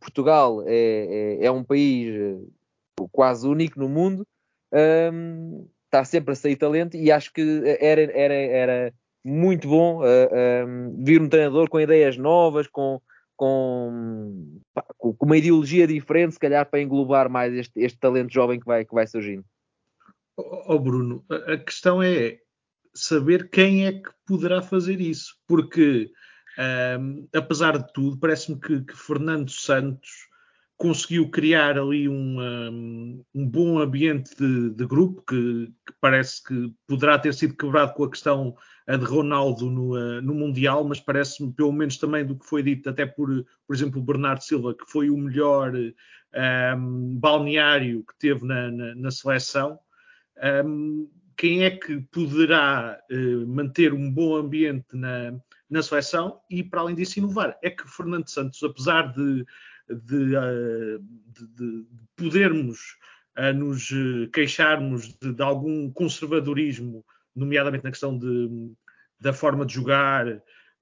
Portugal 0.00 0.62
é, 0.66 1.38
é, 1.40 1.44
é, 1.46 1.50
um 1.50 1.62
país 1.62 2.38
quase 3.10 3.46
único 3.46 3.78
no 3.78 3.88
mundo. 3.88 4.26
Um, 4.72 5.68
está 5.84 6.04
sempre 6.04 6.32
a 6.32 6.34
sair 6.34 6.56
talento 6.56 6.96
e 6.96 7.12
acho 7.12 7.32
que 7.32 7.62
era, 7.78 8.00
era, 8.00 8.34
era 8.34 8.94
muito 9.22 9.68
bom 9.68 10.00
uh, 10.00 10.04
uh, 10.04 11.04
vir 11.04 11.20
um 11.20 11.28
treinador 11.28 11.68
com 11.68 11.78
ideias 11.78 12.16
novas, 12.16 12.66
com, 12.66 13.00
com, 13.36 14.60
pá, 14.74 14.84
com, 14.96 15.14
uma 15.20 15.36
ideologia 15.36 15.86
diferente, 15.86 16.32
se 16.32 16.40
calhar 16.40 16.68
para 16.68 16.80
englobar 16.80 17.30
mais 17.30 17.52
este, 17.52 17.80
este 17.80 17.98
talento 17.98 18.32
jovem 18.32 18.58
que 18.58 18.66
vai, 18.66 18.84
que 18.84 18.94
vai 18.94 19.06
surgindo. 19.06 19.44
Oh, 20.36 20.78
Bruno, 20.78 21.24
a 21.28 21.58
questão 21.58 22.02
é 22.02 22.38
saber 22.94 23.50
quem 23.50 23.86
é 23.86 23.92
que 23.92 24.10
poderá 24.26 24.62
fazer 24.62 25.00
isso, 25.00 25.36
porque 25.46 26.10
um, 26.58 27.28
apesar 27.34 27.78
de 27.78 27.92
tudo, 27.92 28.18
parece-me 28.18 28.60
que, 28.60 28.82
que 28.82 28.96
Fernando 28.96 29.50
Santos 29.50 30.28
conseguiu 30.76 31.30
criar 31.30 31.78
ali 31.78 32.08
um, 32.08 32.40
um, 32.40 33.24
um 33.34 33.48
bom 33.48 33.78
ambiente 33.78 34.34
de, 34.36 34.70
de 34.70 34.84
grupo 34.84 35.22
que, 35.22 35.72
que, 35.86 35.92
parece 36.00 36.42
que 36.42 36.74
poderá 36.88 37.18
ter 37.18 37.32
sido 37.34 37.56
quebrado 37.56 37.94
com 37.94 38.04
a 38.04 38.10
questão 38.10 38.56
de 38.88 39.04
Ronaldo 39.04 39.70
no, 39.70 39.94
uh, 39.94 40.20
no 40.20 40.34
Mundial, 40.34 40.82
mas 40.82 40.98
parece-me, 40.98 41.52
pelo 41.52 41.72
menos 41.72 41.96
também 41.98 42.26
do 42.26 42.36
que 42.36 42.44
foi 42.44 42.64
dito, 42.64 42.90
até 42.90 43.06
por, 43.06 43.28
por 43.66 43.76
exemplo, 43.76 44.02
Bernardo 44.02 44.42
Silva, 44.42 44.74
que 44.74 44.84
foi 44.90 45.08
o 45.08 45.16
melhor 45.16 45.72
balneário 47.18 48.02
que 48.04 48.18
teve 48.18 48.44
na, 48.44 48.70
na, 48.70 48.94
na 48.94 49.10
seleção. 49.10 49.78
quem 51.36 51.62
é 51.62 51.70
que 51.70 52.00
poderá 52.10 52.98
uh, 53.10 53.46
manter 53.46 53.92
um 53.92 54.10
bom 54.10 54.34
ambiente 54.34 54.96
na, 54.96 55.32
na 55.72 55.82
seleção 55.82 56.40
e, 56.50 56.62
para 56.62 56.80
além 56.80 56.94
disso, 56.94 57.18
inovar? 57.18 57.58
É 57.62 57.70
que 57.70 57.88
Fernando 57.88 58.28
Santos, 58.28 58.62
apesar 58.62 59.12
de 59.12 59.44
de, 59.88 60.30
de, 61.32 61.48
de 61.48 61.86
podermos 62.16 62.96
nos 63.54 63.90
eh, 63.90 64.28
queixarmos 64.32 65.16
de, 65.18 65.42
algum 65.42 65.90
conservadorismo, 65.90 67.04
nomeadamente 67.34 67.84
na 67.84 67.90
questão 67.90 68.18
de, 68.18 68.72
da 69.20 69.32
forma 69.32 69.64
de 69.64 69.74
jogar, 69.74 70.26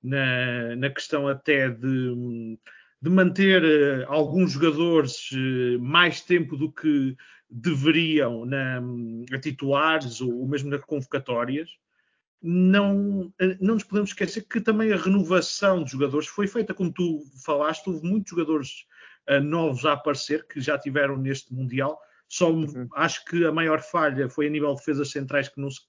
na, 0.02 0.74
na 0.76 0.90
questão 0.90 1.28
até 1.28 1.68
de, 1.68 2.58
de 3.00 3.10
manter 3.10 3.62
eh, 3.64 4.04
alguns 4.08 4.52
jogadores 4.52 5.30
eh, 5.32 5.78
mais 5.78 6.20
tempo 6.22 6.56
do 6.56 6.72
que 6.72 7.16
deveriam 7.48 8.44
na, 8.44 8.80
a 9.32 9.38
titulares 9.38 10.20
ou, 10.20 10.40
ou 10.40 10.48
mesmo 10.48 10.70
nas 10.70 10.84
convocatórias 10.84 11.70
não, 12.42 13.32
não 13.60 13.74
nos 13.74 13.84
podemos 13.84 14.10
esquecer 14.10 14.42
que 14.42 14.60
também 14.60 14.92
a 14.92 14.96
renovação 14.96 15.84
de 15.84 15.92
jogadores 15.92 16.26
foi 16.26 16.46
feita, 16.46 16.72
como 16.72 16.92
tu 16.92 17.22
falaste, 17.44 17.86
houve 17.88 18.06
muitos 18.06 18.30
jogadores 18.30 18.86
uh, 19.28 19.40
novos 19.40 19.84
a 19.84 19.92
aparecer 19.92 20.46
que 20.46 20.60
já 20.60 20.78
tiveram 20.78 21.16
neste 21.16 21.52
Mundial. 21.52 22.00
Só 22.28 22.50
uhum. 22.50 22.88
acho 22.94 23.24
que 23.26 23.44
a 23.44 23.52
maior 23.52 23.82
falha 23.82 24.28
foi 24.28 24.46
a 24.46 24.50
nível 24.50 24.70
de 24.70 24.78
defesas 24.78 25.10
centrais 25.10 25.48
que, 25.48 25.60
não 25.60 25.68
se, 25.70 25.80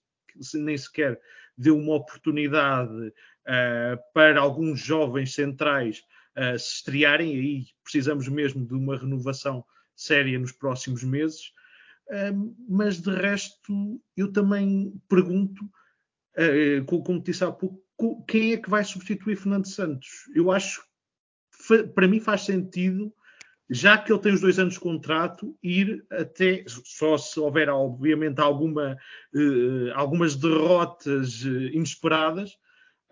nem 0.56 0.78
sequer 0.78 1.20
deu 1.58 1.78
uma 1.78 1.96
oportunidade 1.96 3.08
uh, 3.08 3.98
para 4.14 4.42
alguns 4.42 4.80
jovens 4.80 5.34
centrais 5.34 6.04
uh, 6.38 6.60
se 6.60 6.76
estrearem. 6.76 7.38
Aí 7.38 7.66
precisamos 7.84 8.28
mesmo 8.28 8.66
de 8.66 8.74
uma 8.74 8.98
renovação 8.98 9.64
séria 9.96 10.38
nos 10.38 10.52
próximos 10.52 11.04
meses. 11.04 11.54
mas 12.68 13.00
de 13.00 13.12
resto, 13.12 14.02
eu 14.18 14.34
também 14.34 15.00
pergunto 15.08 15.64
uh, 16.38 16.86
como 16.86 17.22
disse 17.22 17.44
há 17.44 17.52
pouco, 17.52 17.82
quem 18.28 18.54
é 18.54 18.58
que 18.58 18.70
vai 18.70 18.84
substituir 18.84 19.36
Fernando 19.36 19.68
Santos? 19.68 20.10
Eu 20.36 20.52
acho, 20.52 20.84
para 21.94 22.08
mim 22.08 22.20
faz 22.20 22.42
sentido, 22.42 23.14
já 23.70 23.98
que 23.98 24.12
ele 24.12 24.22
tem 24.22 24.34
os 24.34 24.42
dois 24.42 24.60
anos 24.60 24.74
de 24.74 24.80
contrato, 24.80 25.58
ir 25.64 26.06
até, 26.10 26.64
só 26.68 27.18
se 27.18 27.40
houver 27.40 27.70
obviamente 27.70 28.40
alguma, 28.40 28.98
uh, 29.34 29.92
algumas 29.94 30.36
derrotas 30.36 31.42
inesperadas, 31.44 32.58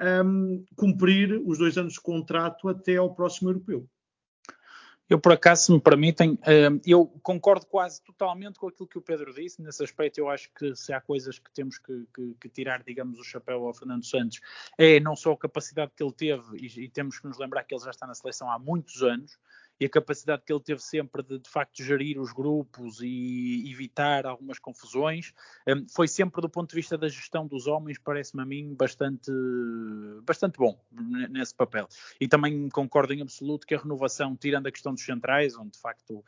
um, 0.02 0.64
cumprir 0.76 1.42
os 1.46 1.58
dois 1.58 1.78
anos 1.78 1.94
de 1.94 2.02
contrato 2.02 2.68
até 2.68 2.98
ao 2.98 3.14
próximo 3.14 3.50
europeu. 3.50 3.88
Eu, 5.10 5.20
por 5.20 5.32
acaso, 5.32 5.64
se 5.64 5.72
me 5.72 5.82
permitem, 5.82 6.38
eh, 6.46 6.70
eu 6.86 7.08
concordo 7.24 7.66
quase 7.66 8.00
totalmente 8.04 8.60
com 8.60 8.68
aquilo 8.68 8.88
que 8.88 8.98
o 8.98 9.02
Pedro 9.02 9.34
disse. 9.34 9.60
Nesse 9.60 9.84
aspecto, 9.84 10.20
eu 10.20 10.30
acho 10.30 10.52
que 10.54 10.76
se 10.76 10.94
há 10.94 11.02
coisas 11.02 11.40
que 11.40 11.52
temos 11.52 11.80
que, 11.80 12.06
que, 12.14 12.36
que 12.40 12.50
tirar, 12.50 12.84
digamos, 12.84 13.20
o 13.20 13.24
chapéu 13.24 13.66
ao 13.66 13.74
Fernando 13.74 14.06
Santos, 14.06 14.40
é 14.78 15.00
não 15.00 15.16
só 15.16 15.32
a 15.32 15.38
capacidade 15.38 15.92
que 15.96 16.04
ele 16.04 16.14
teve, 16.14 16.58
e, 16.58 16.86
e 16.86 16.90
temos 16.90 17.20
que 17.20 17.28
nos 17.28 17.40
lembrar 17.40 17.64
que 17.64 17.74
ele 17.74 17.84
já 17.84 17.90
está 17.90 18.06
na 18.06 18.14
seleção 18.14 18.52
há 18.52 18.60
muitos 18.60 19.02
anos, 19.02 19.40
e 19.80 19.86
a 19.86 19.90
capacidade 19.90 20.44
que 20.46 20.52
ele 20.52 20.62
teve 20.62 20.82
sempre 20.82 21.24
de, 21.24 21.40
de 21.40 21.50
facto, 21.50 21.84
gerir 21.84 22.20
os 22.20 22.34
grupos 22.34 23.00
e 23.02 23.72
evitar 23.72 24.26
algumas 24.26 24.60
confusões, 24.60 25.34
um, 25.68 25.88
foi 25.88 26.08
sempre, 26.08 26.42
do 26.42 26.50
ponto 26.50 26.70
de 26.70 26.76
vista 26.76 26.98
da 26.98 27.08
gestão 27.08 27.48
dos 27.48 27.68
homens, 27.68 27.98
parece-me 27.98 28.42
a 28.42 28.46
mim, 28.46 28.76
bastante, 28.76 29.32
bastante 30.24 30.58
bom 30.58 30.78
nesse 31.30 31.56
papel. 31.56 31.88
E 32.20 32.28
também 32.28 32.68
concordo 32.70 33.14
em 33.14 33.22
absoluto 33.22 33.66
que 33.66 33.74
a 33.74 33.80
renovação, 33.80 34.36
tirando 34.36 34.68
a 34.68 34.72
questão 34.72 34.94
dos 34.94 35.04
centrais, 35.04 35.56
onde 35.56 35.72
de 35.72 35.80
facto 35.80 36.24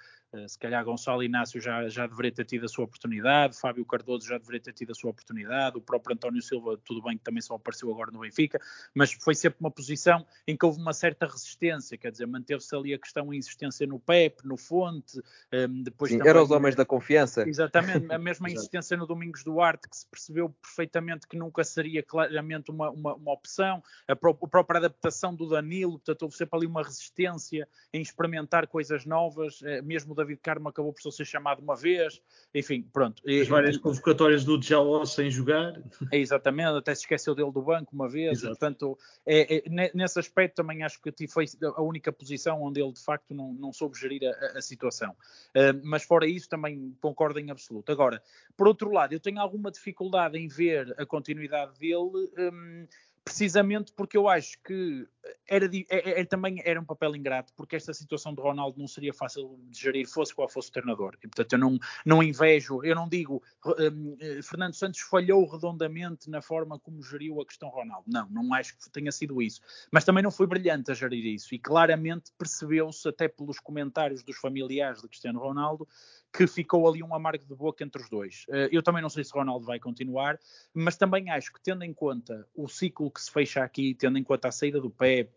se 0.48 0.58
calhar 0.58 0.84
Gonçalo 0.84 1.24
Inácio 1.24 1.60
já, 1.60 1.88
já 1.90 2.08
deveria 2.08 2.32
ter 2.32 2.46
tido 2.46 2.66
a 2.66 2.68
sua 2.70 2.86
oportunidade, 2.86 3.60
Fábio 3.60 3.86
Cardoso 3.86 4.28
já 4.28 4.38
deveria 4.38 4.62
ter 4.62 4.74
tido 4.74 4.92
a 4.92 4.96
sua 4.96 5.12
oportunidade, 5.12 5.78
o 5.78 5.82
próprio 5.82 6.16
António 6.16 6.42
Silva, 6.42 6.80
tudo 6.86 7.02
bem 7.02 7.18
que 7.18 7.24
também 7.24 7.42
só 7.42 7.56
apareceu 7.56 7.92
agora 7.92 8.12
no 8.12 8.20
Benfica, 8.20 8.60
mas 8.96 9.12
foi 9.12 9.36
sempre 9.36 9.60
uma 9.60 9.70
posição 9.70 10.26
em 10.48 10.56
que 10.56 10.66
houve 10.66 10.80
uma 10.80 10.94
certa 10.94 11.26
resistência, 11.26 11.98
quer 11.98 12.12
dizer, 12.12 12.26
manteve-se 12.28 12.74
ali 12.76 12.94
a 12.94 13.00
questão 13.00 13.30
a 13.30 13.36
insistência 13.36 13.86
no 13.86 14.00
PEP, 14.00 14.46
no 14.46 14.56
Fonte, 14.56 15.22
ehm, 15.52 15.84
depois 15.84 16.12
Sim, 16.12 16.18
também, 16.20 16.32
eram 16.32 16.44
os 16.44 16.52
homens 16.52 16.76
da 16.76 16.86
confiança. 16.86 17.48
Exatamente, 17.48 18.12
a 18.12 18.18
mesma 18.20 18.50
insistência 18.50 18.96
no 18.96 19.06
Domingos 19.06 19.44
Duarte, 19.44 19.90
que 19.90 19.98
se 19.98 20.08
percebeu 20.08 20.50
perfeitamente 20.62 21.28
que 21.28 21.36
nunca 21.36 21.64
seria 21.64 22.02
claramente 22.02 22.72
uma, 22.72 22.90
uma, 22.90 23.16
uma 23.16 23.34
opção, 23.34 23.84
a, 24.08 24.16
pró 24.16 24.38
a 24.42 24.48
própria 24.48 24.78
adaptação 24.78 25.36
do 25.36 25.50
Danilo, 25.50 25.94
portanto 25.94 26.24
houve 26.24 26.36
sempre 26.36 26.58
ali 26.58 26.68
uma 26.68 26.84
resistência 26.84 27.68
em 27.94 28.02
experimentar 28.02 28.68
coisas 28.68 29.06
novas, 29.06 29.62
eh, 29.64 29.82
mesmo 29.82 30.16
David 30.24 30.40
Carmo 30.42 30.70
acabou 30.70 30.94
por 30.94 31.02
só 31.02 31.12
ser 31.12 31.26
chamado 31.26 31.62
uma 31.62 31.76
vez, 31.76 32.22
enfim, 32.54 32.88
pronto. 32.94 33.22
As 33.28 33.48
várias 33.48 33.78
convocatórias 33.78 34.44
do 34.44 34.58
Djaló 34.58 35.06
sem 35.06 35.30
jogar. 35.30 35.74
É, 36.12 36.18
exatamente, 36.18 36.78
até 36.78 36.94
se 36.94 37.02
esqueceu 37.02 37.36
dele 37.36 37.52
do 37.52 37.62
banco 37.62 37.94
uma 37.94 38.08
vez, 38.08 38.42
portanto, 38.42 38.98
é, 39.26 39.58
é, 39.58 39.92
nesse 39.94 40.20
aspecto 40.20 40.56
também 40.56 40.84
acho 40.84 41.00
que 41.02 41.28
foi 41.28 41.46
a 41.76 41.82
única 41.82 42.12
posição 42.12 42.62
onde 42.62 42.82
ele 42.82 42.92
de 42.92 43.04
facto 43.04 43.34
não, 43.34 43.54
não 43.54 43.74
soube 43.74 43.98
gerir 43.98 44.22
a, 44.24 44.58
a 44.58 44.62
situação. 44.62 45.12
Uh, 45.56 45.80
mas 45.84 46.04
fora 46.04 46.26
isso 46.26 46.48
também 46.50 46.96
concordo 47.02 47.40
em 47.40 47.52
absoluto. 47.52 47.92
Agora, 47.92 48.22
por 48.56 48.68
outro 48.68 48.92
lado, 48.92 49.14
eu 49.14 49.20
tenho 49.20 49.40
alguma 49.40 49.72
dificuldade 49.72 50.38
em 50.38 50.48
ver 50.48 50.94
a 50.98 51.06
continuidade 51.06 51.78
dele. 51.80 52.30
Um, 52.38 52.88
precisamente 53.24 53.94
porque 53.94 54.18
eu 54.18 54.28
acho 54.28 54.58
que 54.64 55.08
era, 55.48 55.66
era, 55.66 55.76
é, 55.76 55.86
é, 55.90 56.22
é, 56.22 56.26
também 56.26 56.62
era 56.66 56.80
um 56.80 56.86
papel 56.86 57.16
ingrato, 57.16 57.54
porque 57.56 57.76
esta 57.76 57.94
situação 57.94 58.34
de 58.34 58.42
Ronaldo 58.42 58.80
não 58.80 58.88
seria 58.88 59.14
fácil 59.14 59.60
de 59.70 59.80
gerir, 59.80 60.08
fosse 60.08 60.34
qual 60.34 60.50
fosse 60.50 60.70
o 60.70 60.72
treinador. 60.72 61.16
E, 61.24 61.28
portanto, 61.28 61.54
eu 61.54 61.60
não, 61.60 61.78
não 62.06 62.24
invejo, 62.24 62.84
eu 62.84 62.96
não 62.96 63.08
digo 63.08 63.44
um, 63.66 64.18
eh, 64.20 64.40
Fernando 64.42 64.74
Santos 64.74 65.02
falhou 65.02 65.46
redondamente 65.46 66.30
na 66.30 66.42
forma 66.42 66.80
como 66.80 67.04
geriu 67.04 67.42
a 67.42 67.46
questão 67.46 67.70
Ronaldo. 67.70 68.06
Não, 68.08 68.28
não 68.30 68.54
acho 68.54 68.78
que 68.78 68.90
tenha 68.90 69.12
sido 69.12 69.42
isso. 69.42 69.62
Mas 69.92 70.04
também 70.04 70.24
não 70.24 70.32
foi 70.32 70.48
brilhante 70.48 70.92
a 70.92 70.94
gerir 70.94 71.26
isso. 71.26 71.54
E 71.54 71.60
claramente 71.60 72.32
percebeu-se, 72.38 73.08
até 73.08 73.28
pelos 73.28 73.60
comentários 73.60 74.24
dos 74.24 74.38
familiares 74.38 75.02
de 75.02 75.08
Cristiano 75.08 75.40
Ronaldo, 75.40 75.88
que 76.34 76.48
ficou 76.48 76.88
ali 76.88 77.04
um 77.04 77.14
amargo 77.14 77.46
de 77.46 77.56
boca 77.56 77.84
entre 77.84 78.02
os 78.02 78.10
dois. 78.10 78.46
Eh, 78.50 78.70
eu 78.72 78.82
também 78.82 79.02
não 79.02 79.10
sei 79.10 79.24
se 79.24 79.34
Ronaldo 79.34 79.66
vai 79.66 79.80
continuar, 79.80 80.40
mas 80.74 80.98
também 80.98 81.30
acho 81.30 81.52
que, 81.52 81.62
tendo 81.62 81.84
em 81.84 81.94
conta 81.94 82.48
o 82.56 82.68
ciclo 82.68 83.11
que 83.12 83.22
se 83.22 83.32
fecha 83.32 83.64
aqui, 83.64 83.94
tendo 83.94 84.18
em 84.18 84.24
conta 84.24 84.48
a 84.48 84.52
saída 84.52 84.80
do 84.80 84.90
Pep. 84.90 85.32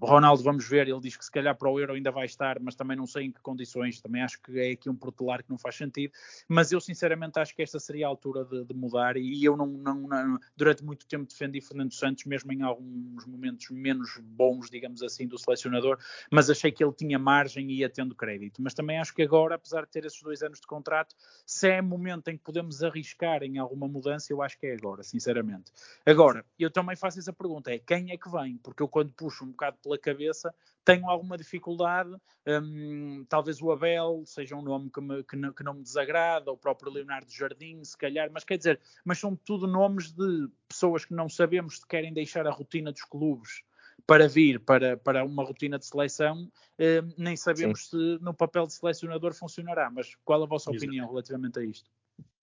Ronaldo, 0.00 0.42
vamos 0.42 0.68
ver, 0.68 0.88
ele 0.88 1.00
diz 1.00 1.16
que 1.16 1.24
se 1.24 1.30
calhar 1.30 1.56
para 1.56 1.68
o 1.68 1.78
Euro 1.78 1.94
ainda 1.94 2.10
vai 2.10 2.26
estar, 2.26 2.60
mas 2.60 2.74
também 2.74 2.96
não 2.96 3.06
sei 3.06 3.24
em 3.24 3.32
que 3.32 3.40
condições. 3.40 4.00
Também 4.00 4.22
acho 4.22 4.40
que 4.40 4.58
é 4.58 4.70
aqui 4.72 4.88
um 4.88 4.96
protelar 4.96 5.42
que 5.42 5.50
não 5.50 5.58
faz 5.58 5.76
sentido. 5.76 6.12
Mas 6.48 6.72
eu, 6.72 6.80
sinceramente, 6.80 7.38
acho 7.38 7.54
que 7.54 7.62
esta 7.62 7.78
seria 7.78 8.06
a 8.06 8.08
altura 8.08 8.44
de, 8.44 8.64
de 8.64 8.74
mudar. 8.74 9.16
E 9.16 9.44
eu 9.44 9.56
não, 9.56 9.66
não, 9.66 10.00
não, 10.00 10.38
durante 10.56 10.84
muito 10.84 11.06
tempo 11.06 11.26
defendi 11.26 11.60
Fernando 11.60 11.92
Santos, 11.92 12.24
mesmo 12.24 12.52
em 12.52 12.62
alguns 12.62 13.26
momentos 13.26 13.68
menos 13.70 14.18
bons, 14.22 14.70
digamos 14.70 15.02
assim, 15.02 15.26
do 15.26 15.38
selecionador, 15.38 15.98
mas 16.30 16.50
achei 16.50 16.70
que 16.70 16.82
ele 16.82 16.92
tinha 16.92 17.18
margem 17.18 17.70
e 17.70 17.78
ia 17.78 17.88
tendo 17.88 18.14
crédito. 18.14 18.62
Mas 18.62 18.74
também 18.74 18.98
acho 18.98 19.14
que 19.14 19.22
agora, 19.22 19.54
apesar 19.54 19.82
de 19.82 19.90
ter 19.90 20.04
esses 20.04 20.20
dois 20.22 20.42
anos 20.42 20.60
de 20.60 20.66
contrato, 20.66 21.14
se 21.44 21.68
é 21.68 21.82
momento 21.82 22.28
em 22.28 22.36
que 22.36 22.44
podemos 22.44 22.82
arriscar 22.82 23.42
em 23.42 23.58
alguma 23.58 23.88
mudança, 23.88 24.32
eu 24.32 24.42
acho 24.42 24.58
que 24.58 24.66
é 24.66 24.74
agora, 24.74 25.02
sinceramente. 25.02 25.72
Agora, 26.04 26.44
eu 26.58 26.70
também 26.76 26.94
faço 26.94 27.18
essa 27.18 27.32
pergunta: 27.32 27.72
é 27.72 27.78
quem 27.78 28.10
é 28.10 28.18
que 28.18 28.30
vem? 28.30 28.58
Porque 28.58 28.82
eu, 28.82 28.88
quando 28.88 29.10
puxo 29.14 29.44
um 29.44 29.48
bocado 29.48 29.78
pela 29.82 29.96
cabeça, 29.96 30.54
tenho 30.84 31.08
alguma 31.08 31.38
dificuldade. 31.38 32.14
Hum, 32.46 33.24
talvez 33.30 33.62
o 33.62 33.72
Abel 33.72 34.22
seja 34.26 34.54
um 34.54 34.60
nome 34.60 34.90
que, 34.90 35.00
me, 35.00 35.24
que, 35.24 35.36
não, 35.36 35.52
que, 35.54 35.64
não, 35.64 35.72
me 35.72 35.82
desagrada, 35.82 36.52
o 36.52 36.56
próprio 36.56 36.92
Leonardo 36.92 37.32
Jardim, 37.32 37.82
se 37.82 37.96
calhar, 37.96 38.30
mas 38.30 38.44
quer 38.44 38.58
dizer, 38.58 38.78
mas 39.02 39.18
são 39.18 39.34
tudo 39.34 39.66
nomes 39.66 40.12
de 40.12 40.48
pessoas 40.68 41.06
que 41.06 41.14
não 41.14 41.30
sabemos 41.30 41.78
se 41.78 41.86
querem 41.86 42.12
deixar 42.12 42.46
a 42.46 42.50
rotina 42.50 42.92
dos 42.92 43.02
clubes 43.04 43.62
para 44.06 44.28
vir 44.28 44.60
para, 44.60 44.98
para 44.98 45.24
uma 45.24 45.42
rotina 45.42 45.78
de 45.78 45.86
seleção, 45.86 46.50
eh, 46.78 47.02
nem 47.16 47.36
sabemos 47.36 47.88
Sim. 47.88 48.18
se 48.18 48.22
no 48.22 48.34
papel 48.34 48.66
de 48.66 48.74
selecionador 48.74 49.32
funcionará. 49.34 49.90
Mas 49.90 50.14
qual 50.24 50.42
a 50.42 50.46
vossa 50.46 50.70
Exato. 50.70 50.84
opinião 50.84 51.08
relativamente 51.08 51.58
a 51.58 51.64
isto? 51.64 51.90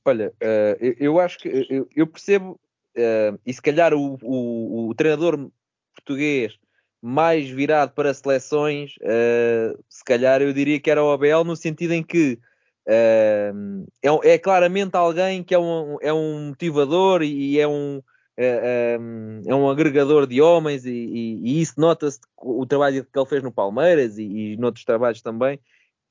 Olha, 0.03 0.33
uh, 0.41 0.75
eu, 0.81 0.95
eu, 0.99 1.19
acho 1.19 1.37
que 1.37 1.67
eu, 1.69 1.87
eu 1.95 2.07
percebo, 2.07 2.59
uh, 2.97 3.39
e 3.45 3.53
se 3.53 3.61
calhar 3.61 3.93
o, 3.93 4.17
o, 4.21 4.89
o, 4.89 4.95
treinador 4.95 5.49
português 5.95 6.57
mais 7.01 7.49
virado 7.49 7.93
para 7.93 8.13
seleções, 8.13 8.95
uh, 9.01 9.83
se 9.89 10.03
calhar 10.03 10.41
eu 10.41 10.53
diria 10.53 10.79
que 10.79 10.89
era 10.89 11.03
o 11.03 11.11
Abel, 11.11 11.43
no 11.43 11.55
sentido 11.55 11.93
em 11.93 12.03
que 12.03 12.39
é, 12.85 13.53
é, 14.23 14.37
claramente 14.37 14.95
alguém 14.95 15.43
que 15.43 15.53
é 15.53 15.59
um, 15.59 15.97
é 16.01 16.13
um 16.13 16.47
motivador 16.49 17.23
e 17.23 17.59
é 17.59 17.67
um, 17.67 18.01
é, 18.35 18.97
é, 19.45 19.55
um 19.55 19.69
agregador 19.69 20.27
de 20.27 20.41
homens 20.41 20.85
e, 20.85 20.91
e, 20.91 21.39
e 21.43 21.61
isso 21.61 21.75
nota-se 21.77 22.19
o 22.37 22.65
trabalho 22.65 23.05
que 23.05 23.17
ele 23.17 23.25
fez 23.25 23.43
no 23.43 23.51
Palmeiras 23.51 24.17
e, 24.17 24.23
e 24.23 24.57
noutros 24.57 24.83
trabalhos 24.83 25.21
também, 25.21 25.59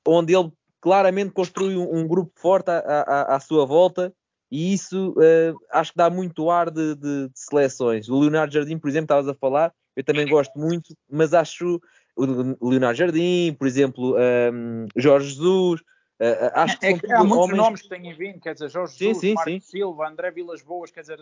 onde 0.07 0.35
ele 0.35 0.51
claramente 0.81 1.31
construi 1.31 1.77
um, 1.77 1.99
um 1.99 2.07
grupo 2.07 2.31
forte 2.35 2.69
à, 2.69 2.79
à, 2.79 3.35
à, 3.35 3.39
sua 3.39 3.65
volta 3.65 4.13
e 4.53 4.71
isso 4.71 5.13
uh, 5.13 5.59
acho 5.71 5.93
que 5.93 5.97
dá 5.97 6.11
muito 6.11 6.51
ar 6.51 6.69
de, 6.69 6.93
de, 6.93 7.27
de, 7.27 7.31
seleções. 7.33 8.07
O 8.07 8.19
Leonardo 8.19 8.53
Jardim, 8.53 8.77
por 8.77 8.87
exemplo, 8.87 9.05
estavas 9.05 9.27
a 9.27 9.33
falar, 9.33 9.73
eu 9.95 10.03
também 10.03 10.27
gosto 10.29 10.59
muito, 10.59 10.95
mas 11.09 11.33
acho 11.33 11.81
o 12.15 12.69
Leonardo 12.69 12.99
Jardim, 12.99 13.55
por 13.57 13.65
exemplo, 13.65 14.15
um, 14.15 14.85
Jorge 14.95 15.29
Jesus, 15.29 15.81
Uh, 16.21 16.53
acho 16.53 16.79
que 16.79 16.85
é, 16.85 16.91
é, 16.91 17.13
há 17.15 17.19
muitos 17.19 17.37
homens... 17.37 17.57
nomes 17.57 17.81
que 17.81 17.89
têm 17.89 18.13
vindo, 18.13 18.39
quer 18.39 18.53
dizer, 18.53 18.69
Jorge 18.69 18.93
sim, 18.93 19.05
Jesus, 19.07 19.19
sim, 19.19 19.33
Marco 19.33 19.49
sim. 19.49 19.59
Silva, 19.59 20.07
André 20.07 20.31
Vilas 20.31 20.61
Boas, 20.61 20.91
quer 20.91 21.01
dizer, 21.01 21.19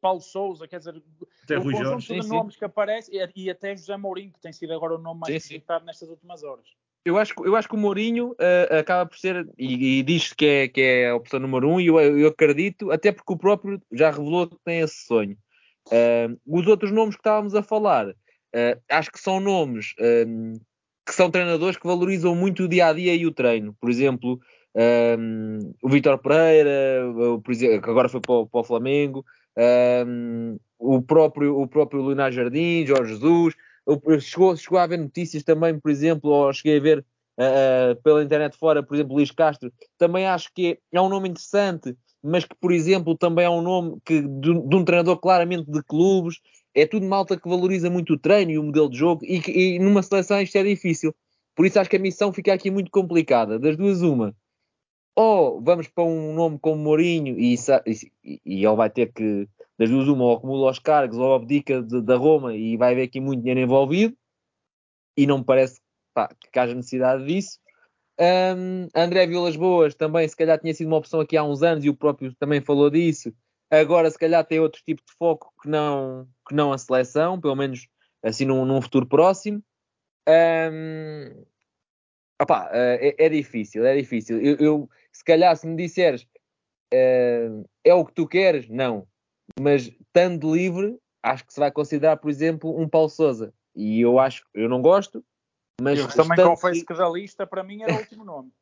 Paulo 0.00 0.20
Souza, 0.20 0.66
quer 0.66 0.78
dizer, 0.78 1.00
até 1.44 1.58
um 1.58 1.62
conjunto 1.62 2.00
Jorge, 2.00 2.20
de 2.20 2.28
nomes 2.28 2.56
que 2.56 2.64
aparecem, 2.64 3.14
e, 3.14 3.44
e, 3.44 3.50
até 3.50 3.76
José 3.76 3.96
Mourinho, 3.98 4.32
que 4.32 4.40
tem 4.40 4.52
sido 4.52 4.72
agora 4.72 4.94
o 4.94 4.98
nome 4.98 5.20
mais 5.20 5.32
visitado 5.34 5.84
nestas 5.84 6.08
últimas 6.08 6.42
horas. 6.42 6.66
Eu 7.04 7.16
acho, 7.16 7.32
eu 7.44 7.56
acho 7.56 7.68
que 7.68 7.74
o 7.74 7.78
Mourinho 7.78 8.32
uh, 8.32 8.78
acaba 8.78 9.06
por 9.06 9.16
ser, 9.16 9.48
e, 9.58 9.98
e 9.98 10.02
diz 10.02 10.32
que 10.34 10.44
é, 10.44 10.68
que 10.68 10.80
é 10.80 11.10
a 11.10 11.16
opção 11.16 11.40
número 11.40 11.68
um, 11.68 11.80
e 11.80 11.86
eu, 11.86 11.98
eu 11.98 12.28
acredito, 12.28 12.90
até 12.90 13.10
porque 13.10 13.32
o 13.32 13.38
próprio 13.38 13.80
já 13.90 14.10
revelou 14.10 14.48
que 14.48 14.56
tem 14.64 14.80
esse 14.80 15.06
sonho. 15.06 15.36
Uh, 15.86 16.38
os 16.46 16.66
outros 16.66 16.92
nomes 16.92 17.14
que 17.14 17.20
estávamos 17.20 17.54
a 17.54 17.62
falar, 17.62 18.14
acho 18.90 19.12
que 19.12 19.20
são 19.20 19.38
nomes 19.40 19.94
que 21.06 21.14
são 21.14 21.30
treinadores 21.30 21.76
que 21.76 21.86
valorizam 21.86 22.34
muito 22.34 22.64
o 22.64 22.68
dia 22.68 22.88
a 22.88 22.92
dia 22.92 23.14
e 23.14 23.26
o 23.26 23.32
treino. 23.32 23.74
Por 23.80 23.88
exemplo, 23.88 24.40
o 25.82 25.88
Vitor 25.88 26.18
Pereira, 26.18 26.72
que 27.44 27.90
agora 27.90 28.08
foi 28.08 28.20
para 28.20 28.32
o, 28.32 28.46
para 28.46 28.60
o 28.60 28.64
Flamengo, 28.64 29.24
o, 30.78 31.02
próprio, 31.02 31.60
o 31.60 31.66
próprio 31.66 32.02
Leonardo 32.02 32.34
Jardim, 32.34 32.84
Jorge 32.86 33.14
Jesus. 33.14 33.54
Chegou, 34.20 34.56
chegou 34.56 34.78
a 34.78 34.84
haver 34.84 34.98
notícias 34.98 35.42
também, 35.42 35.78
por 35.78 35.90
exemplo, 35.90 36.30
ou 36.30 36.52
cheguei 36.52 36.78
a 36.78 36.80
ver 36.80 36.98
uh, 37.38 38.00
pela 38.02 38.22
internet 38.22 38.56
fora, 38.56 38.82
por 38.82 38.94
exemplo, 38.94 39.14
Luís 39.14 39.30
Castro. 39.30 39.72
Também 39.98 40.26
acho 40.26 40.50
que 40.54 40.78
é, 40.92 40.98
é 40.98 41.00
um 41.00 41.08
nome 41.08 41.28
interessante, 41.28 41.96
mas 42.22 42.44
que, 42.44 42.54
por 42.60 42.72
exemplo, 42.72 43.16
também 43.16 43.44
é 43.44 43.50
um 43.50 43.62
nome 43.62 43.98
que, 44.04 44.20
de, 44.20 44.68
de 44.68 44.76
um 44.76 44.84
treinador 44.84 45.18
claramente 45.18 45.70
de 45.70 45.82
clubes 45.82 46.40
é 46.74 46.86
tudo 46.86 47.06
malta 47.06 47.38
que 47.38 47.48
valoriza 47.48 47.90
muito 47.90 48.14
o 48.14 48.18
treino 48.18 48.52
e 48.52 48.58
o 48.58 48.62
modelo 48.62 48.88
de 48.88 48.98
jogo 48.98 49.24
e, 49.24 49.42
e 49.46 49.78
numa 49.78 50.02
seleção 50.02 50.40
isto 50.40 50.56
é 50.56 50.62
difícil. 50.62 51.14
Por 51.54 51.66
isso 51.66 51.78
acho 51.80 51.90
que 51.90 51.96
a 51.96 52.00
missão 52.00 52.32
fica 52.32 52.52
aqui 52.52 52.70
muito 52.70 52.90
complicada. 52.90 53.58
Das 53.58 53.76
duas, 53.76 54.02
uma. 54.02 54.34
Ou 55.16 55.60
vamos 55.60 55.88
para 55.88 56.04
um 56.04 56.32
nome 56.32 56.58
como 56.60 56.82
Mourinho 56.82 57.38
e, 57.38 57.54
e, 58.24 58.40
e 58.46 58.64
ele 58.64 58.76
vai 58.76 58.88
ter 58.88 59.12
que, 59.12 59.48
das 59.80 59.88
duas, 59.88 60.06
uma, 60.08 60.24
ou 60.24 60.36
acumula 60.36 60.70
os 60.70 60.78
cargos 60.78 61.16
ou 61.16 61.34
abdica 61.34 61.80
da 61.80 62.14
Roma 62.14 62.54
e 62.54 62.76
vai 62.76 62.92
haver 62.92 63.04
aqui 63.04 63.18
muito 63.18 63.40
dinheiro 63.40 63.60
envolvido. 63.60 64.14
E 65.16 65.26
não 65.26 65.38
me 65.38 65.44
parece 65.44 65.80
pá, 66.12 66.28
que 66.52 66.58
haja 66.58 66.74
necessidade 66.74 67.24
disso. 67.24 67.58
Um, 68.20 68.88
André 68.94 69.26
Vilas 69.26 69.56
Boas 69.56 69.94
também, 69.94 70.28
se 70.28 70.36
calhar, 70.36 70.60
tinha 70.60 70.74
sido 70.74 70.88
uma 70.88 70.98
opção 70.98 71.20
aqui 71.20 71.34
há 71.34 71.42
uns 71.42 71.62
anos 71.62 71.82
e 71.82 71.88
o 71.88 71.96
próprio 71.96 72.34
também 72.34 72.60
falou 72.60 72.90
disso. 72.90 73.32
Agora, 73.70 74.10
se 74.10 74.18
calhar, 74.18 74.44
tem 74.44 74.60
outro 74.60 74.82
tipo 74.84 75.00
de 75.02 75.14
foco 75.14 75.50
que 75.62 75.68
não, 75.70 76.28
que 76.46 76.54
não 76.54 76.74
a 76.74 76.76
seleção, 76.76 77.40
pelo 77.40 77.56
menos 77.56 77.88
assim 78.22 78.44
num, 78.44 78.66
num 78.66 78.82
futuro 78.82 79.06
próximo. 79.06 79.62
Um, 80.28 81.42
opá, 82.42 82.68
é, 82.70 83.14
é, 83.18 83.28
difícil, 83.30 83.86
é 83.86 83.96
difícil. 83.96 84.38
Eu, 84.42 84.56
eu, 84.56 84.90
se 85.10 85.24
calhar, 85.24 85.56
se 85.56 85.66
me 85.66 85.74
disseres 85.74 86.24
uh, 86.92 87.66
é 87.82 87.94
o 87.94 88.04
que 88.04 88.12
tu 88.12 88.28
queres, 88.28 88.68
não. 88.68 89.08
Mas 89.58 89.82
estando 89.82 90.54
livre, 90.54 90.98
acho 91.22 91.46
que 91.46 91.52
se 91.52 91.60
vai 91.60 91.70
considerar, 91.70 92.16
por 92.16 92.30
exemplo, 92.30 92.78
um 92.78 92.88
Paulo 92.88 93.08
Souza. 93.08 93.52
E 93.74 94.00
eu 94.00 94.18
acho, 94.18 94.44
eu 94.54 94.68
não 94.68 94.82
gosto, 94.82 95.24
mas. 95.80 95.98
Eu 95.98 96.08
também 96.08 96.44
confesso 96.44 96.84
que 96.84 96.94
da 96.94 97.08
lista, 97.08 97.46
para 97.46 97.62
mim, 97.62 97.82
era 97.82 97.94
o 97.94 97.98
último 97.98 98.24
nome. 98.24 98.50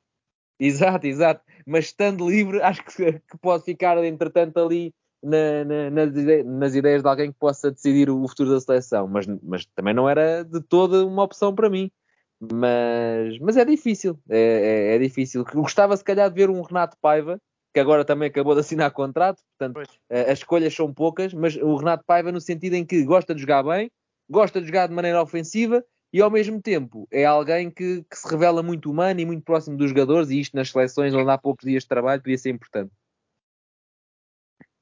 Exato, 0.60 1.06
exato. 1.06 1.40
Mas 1.64 1.84
estando 1.84 2.28
livre, 2.28 2.60
acho 2.60 2.82
que, 2.84 3.12
que 3.12 3.38
pode 3.40 3.62
ficar, 3.62 3.96
entretanto, 4.04 4.58
ali 4.58 4.92
na, 5.22 5.64
na, 5.64 5.90
nas, 5.90 6.16
ideias, 6.16 6.46
nas, 6.46 6.74
ideias 6.74 7.00
de 7.00 7.08
alguém 7.08 7.30
que 7.30 7.38
possa 7.38 7.70
decidir 7.70 8.10
o 8.10 8.26
futuro 8.26 8.50
da 8.50 8.60
seleção. 8.60 9.06
Mas, 9.06 9.24
mas 9.40 9.66
também 9.66 9.94
não 9.94 10.08
era 10.08 10.42
de 10.42 10.60
toda 10.60 11.06
uma 11.06 11.22
opção 11.22 11.54
para 11.54 11.70
mim. 11.70 11.92
Mas, 12.40 13.38
mas 13.40 13.56
é 13.56 13.64
difícil, 13.64 14.18
é, 14.28 14.38
é, 14.38 14.94
é 14.96 14.98
difícil. 14.98 15.44
Gostava, 15.44 15.96
se 15.96 16.04
calhar, 16.04 16.28
de 16.28 16.34
ver 16.34 16.50
um 16.50 16.62
Renato 16.62 16.96
Paiva, 17.00 17.40
que 17.78 17.80
agora 17.80 18.04
também 18.04 18.28
acabou 18.28 18.54
de 18.54 18.60
assinar 18.60 18.90
contrato, 18.90 19.40
portanto, 19.56 19.88
eh, 20.10 20.32
as 20.32 20.40
escolhas 20.40 20.74
são 20.74 20.92
poucas, 20.92 21.32
mas 21.32 21.54
o 21.54 21.76
Renato 21.76 22.02
Paiva, 22.04 22.32
no 22.32 22.40
sentido 22.40 22.74
em 22.74 22.84
que 22.84 23.04
gosta 23.04 23.32
de 23.32 23.40
jogar 23.40 23.62
bem, 23.62 23.88
gosta 24.28 24.60
de 24.60 24.66
jogar 24.66 24.88
de 24.88 24.94
maneira 24.94 25.22
ofensiva 25.22 25.84
e 26.12 26.20
ao 26.20 26.28
mesmo 26.28 26.60
tempo 26.60 27.06
é 27.08 27.24
alguém 27.24 27.70
que, 27.70 28.02
que, 28.02 28.16
se 28.16 28.28
revela 28.28 28.64
muito 28.64 28.90
humano 28.90 29.20
e 29.20 29.24
muito 29.24 29.44
próximo 29.44 29.76
dos 29.76 29.90
jogadores, 29.90 30.28
e 30.30 30.40
isto 30.40 30.56
nas 30.56 30.70
seleções 30.70 31.14
onde 31.14 31.30
há 31.30 31.38
poucos 31.38 31.64
dias 31.64 31.84
de 31.84 31.88
trabalho 31.88 32.20
podia 32.20 32.36
ser 32.36 32.50
importante. 32.50 32.90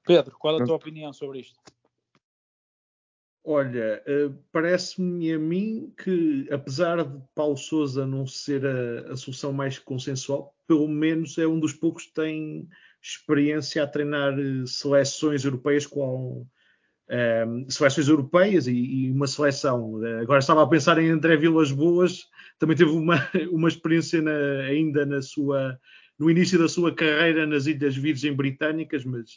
Pedro, 0.02 0.34
qual 0.38 0.58
é 0.58 0.62
a 0.62 0.64
tua 0.64 0.76
opinião 0.76 1.12
sobre 1.12 1.40
isto? 1.40 1.60
Olha, 3.44 4.02
eh, 4.06 4.30
parece-me 4.50 5.32
a 5.32 5.38
mim 5.38 5.92
que, 6.02 6.48
apesar 6.50 7.04
de 7.04 7.22
Paulo 7.34 7.56
Souza 7.56 8.06
não 8.06 8.26
ser 8.26 8.66
a, 8.66 9.12
a, 9.12 9.16
solução 9.16 9.52
mais 9.52 9.78
consensual, 9.78 10.52
pelo 10.66 10.88
menos 10.88 11.38
é 11.38 11.46
um 11.46 11.60
dos 11.60 11.72
poucos 11.72 12.06
que 12.06 12.14
tem 12.14 12.68
experiência 13.06 13.82
a 13.82 13.86
treinar 13.86 14.38
eh, 14.38 14.66
seleções 14.66 15.44
europeias 15.44 15.86
com 15.86 16.46
um, 17.08 17.70
seleções 17.70 18.08
europeias 18.08 18.66
e, 18.66 18.72
e, 18.72 19.10
uma 19.12 19.26
seleção. 19.26 20.00
Agora 20.20 20.40
estava 20.40 20.62
a 20.62 20.66
pensar 20.66 20.98
em 20.98 21.10
André 21.10 21.36
Vilas 21.36 21.70
Boas, 21.70 22.24
também 22.58 22.76
teve 22.76 22.90
uma, 22.90 23.16
uma 23.52 23.68
experiência 23.68 24.20
na, 24.20 24.64
ainda 24.64 25.06
na 25.06 25.22
sua, 25.22 25.78
no 26.18 26.30
início 26.30 26.58
da 26.58 26.68
sua 26.68 26.94
carreira 26.94 27.46
nas 27.46 27.66
Ilhas 27.66 27.96
Virgem 27.96 28.34
Britânicas, 28.34 29.04
mas 29.04 29.34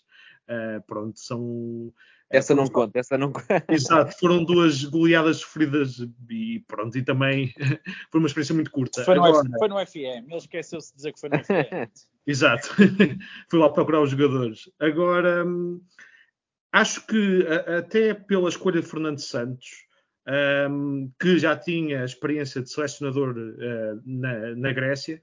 uh, 0.50 0.82
pronto, 0.88 1.20
são. 1.20 1.94
Essa 2.30 2.54
não 2.54 2.68
conta, 2.68 3.00
essa 3.00 3.18
não 3.18 3.32
conta. 3.32 3.48
Exato, 3.70 4.18
foram 4.20 4.44
duas 4.44 4.84
goleadas 4.84 5.38
sofridas 5.38 5.98
e 6.30 6.64
pronto, 6.68 6.98
e 6.98 7.02
também 7.02 7.54
foi 8.12 8.20
uma 8.20 8.28
experiência 8.28 8.54
muito 8.54 8.72
curta. 8.72 9.04
Foi 9.04 9.16
no, 9.16 9.26
Agora, 9.26 9.48
F, 9.48 9.58
foi 9.58 9.68
no 9.68 9.86
FM, 9.86 10.28
ele 10.28 10.38
esqueceu-se 10.38 10.92
de 10.92 10.96
dizer 10.98 11.14
que 11.14 11.20
foi 11.20 11.30
no 11.30 11.44
FM. 11.44 11.90
Exato, 12.28 12.70
foi 13.50 13.60
lá 13.60 13.70
procurar 13.70 14.02
os 14.02 14.12
jogadores. 14.12 14.70
Agora, 14.80 15.44
hum, 15.44 15.82
Acho 16.72 17.06
que 17.08 17.46
até 17.78 18.14
pela 18.14 18.48
escolha 18.48 18.82
de 18.82 18.88
Fernando 18.88 19.20
Santos, 19.20 19.88
um, 20.70 21.12
que 21.20 21.40
já 21.40 21.58
tinha 21.58 22.06
experiência 22.06 22.62
de 22.62 22.70
selecionador 22.70 23.36
uh, 23.36 24.02
na, 24.06 24.56
na, 24.56 24.72
Grécia, 24.72 25.20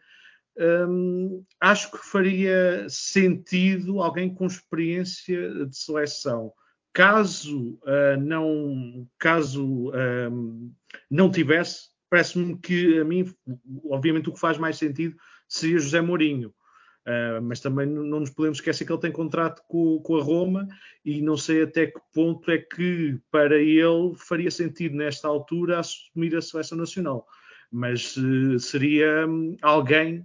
um, 0.88 1.44
acho 1.60 1.92
que 1.92 1.98
faria 1.98 2.86
sentido 2.88 4.02
alguém 4.02 4.34
com 4.34 4.46
experiência 4.46 5.66
de 5.66 5.76
seleção 5.76 6.52
caso 6.96 7.78
uh, 7.82 8.18
não, 8.18 9.06
caso 9.18 9.92
um, 10.32 10.72
não 11.10 11.30
tivesse, 11.30 11.90
parece-me 12.08 12.56
que 12.58 12.98
a 12.98 13.04
mim, 13.04 13.30
obviamente, 13.90 14.30
o 14.30 14.32
que 14.32 14.40
faz 14.40 14.56
mais 14.56 14.78
sentido 14.78 15.14
seria 15.46 15.78
José 15.78 16.00
Mourinho. 16.00 16.54
Uh, 17.06 17.40
mas 17.42 17.60
também 17.60 17.86
não 17.86 18.20
nos 18.20 18.30
podemos 18.30 18.58
esquecer 18.58 18.86
que 18.86 18.90
ele 18.90 19.00
tem 19.00 19.12
contrato 19.12 19.62
com, 19.68 20.00
com, 20.00 20.16
a 20.16 20.22
Roma 20.22 20.66
e 21.04 21.20
não 21.20 21.36
sei 21.36 21.62
até 21.62 21.86
que 21.86 22.00
ponto 22.14 22.50
é 22.50 22.58
que 22.58 23.20
para 23.30 23.58
ele 23.58 24.14
faria 24.16 24.50
sentido 24.50 24.96
nesta 24.96 25.28
altura 25.28 25.78
assumir 25.78 26.34
a 26.34 26.40
seleção 26.40 26.78
nacional. 26.78 27.26
Mas 27.70 28.16
uh, 28.16 28.58
seria 28.58 29.26
um, 29.28 29.54
alguém 29.60 30.20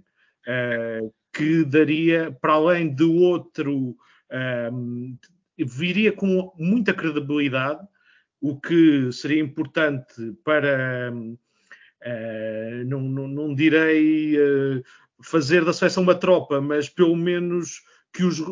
uh, 0.48 1.12
que 1.34 1.66
daria, 1.66 2.32
para 2.40 2.54
além 2.54 2.94
de 2.94 3.04
outro, 3.04 3.94
um, 4.72 5.18
viria 5.58 6.12
com 6.12 6.52
muita 6.58 6.94
credibilidade, 6.94 7.86
o 8.40 8.58
que 8.60 9.12
seria 9.12 9.42
importante 9.42 10.14
para. 10.44 11.12
não, 12.86 13.00
não, 13.00 13.28
não 13.28 13.54
direi 13.54 14.36
fazer 15.22 15.64
da 15.64 15.72
seleção 15.72 16.02
uma 16.02 16.14
tropa, 16.14 16.60
mas 16.60 16.88
pelo 16.88 17.16
menos 17.16 17.82
que 18.12 18.24
os, 18.24 18.42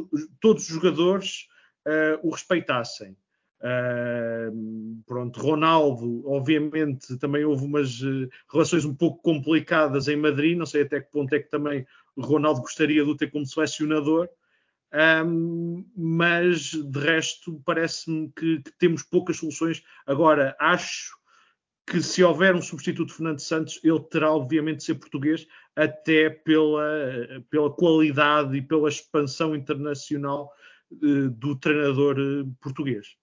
todos 0.41 0.69
os 0.69 0.75
jogadores 0.75 1.49
uh, 1.87 2.27
o 2.27 2.31
respeitassem. 2.31 3.17
Uh, 3.61 5.03
pronto, 5.07 5.39
Ronaldo, 5.39 6.27
obviamente, 6.27 7.19
também 7.19 7.45
houve 7.45 7.67
umas 7.67 8.01
uh, 8.01 8.29
relações 8.51 8.85
um 8.87 8.95
pouco 8.95 9.23
complicadas 9.23 10.09
em 10.09 10.17
Madrid. 10.17 10.57
Não 10.57 10.65
sei 10.65 10.83
até 10.83 11.01
que 11.01 11.11
ponto 11.11 11.35
é 11.35 11.41
que 11.41 11.51
também 11.51 11.87
Ronaldo 12.17 12.63
gostaria 12.63 13.05
de 13.05 13.11
o 13.11 13.17
ter 13.17 13.31
como 13.31 13.47
selecionador, 13.47 14.29
um, 14.93 15.85
mas 15.97 16.73
de 16.73 16.99
resto 16.99 17.63
parece-me 17.65 18.31
que, 18.33 18.61
que, 18.63 18.73
temos 18.79 19.03
poucas 19.03 19.37
soluções. 19.37 19.83
Agora, 20.07 20.57
acho 20.59 21.13
que 21.87 22.03
se 22.03 22.23
houver 22.23 22.55
um 22.55 22.63
substituto 22.63 23.09
de 23.09 23.15
Fernando 23.15 23.41
Santos, 23.41 23.81
ele 23.83 24.01
terá 24.01 24.33
obviamente 24.33 24.79
de 24.79 24.85
ser 24.85 24.95
português, 24.95 25.47
até 25.75 26.31
pela, 26.31 26.85
pela 27.51 27.71
qualidade 27.73 28.57
e 28.57 28.63
pela 28.63 28.89
expansão 28.89 29.55
internacional 29.55 30.53
uh, 30.93 31.31
do 31.31 31.57
treinador 31.57 32.19
uh, 32.19 32.57
português. 32.61 33.17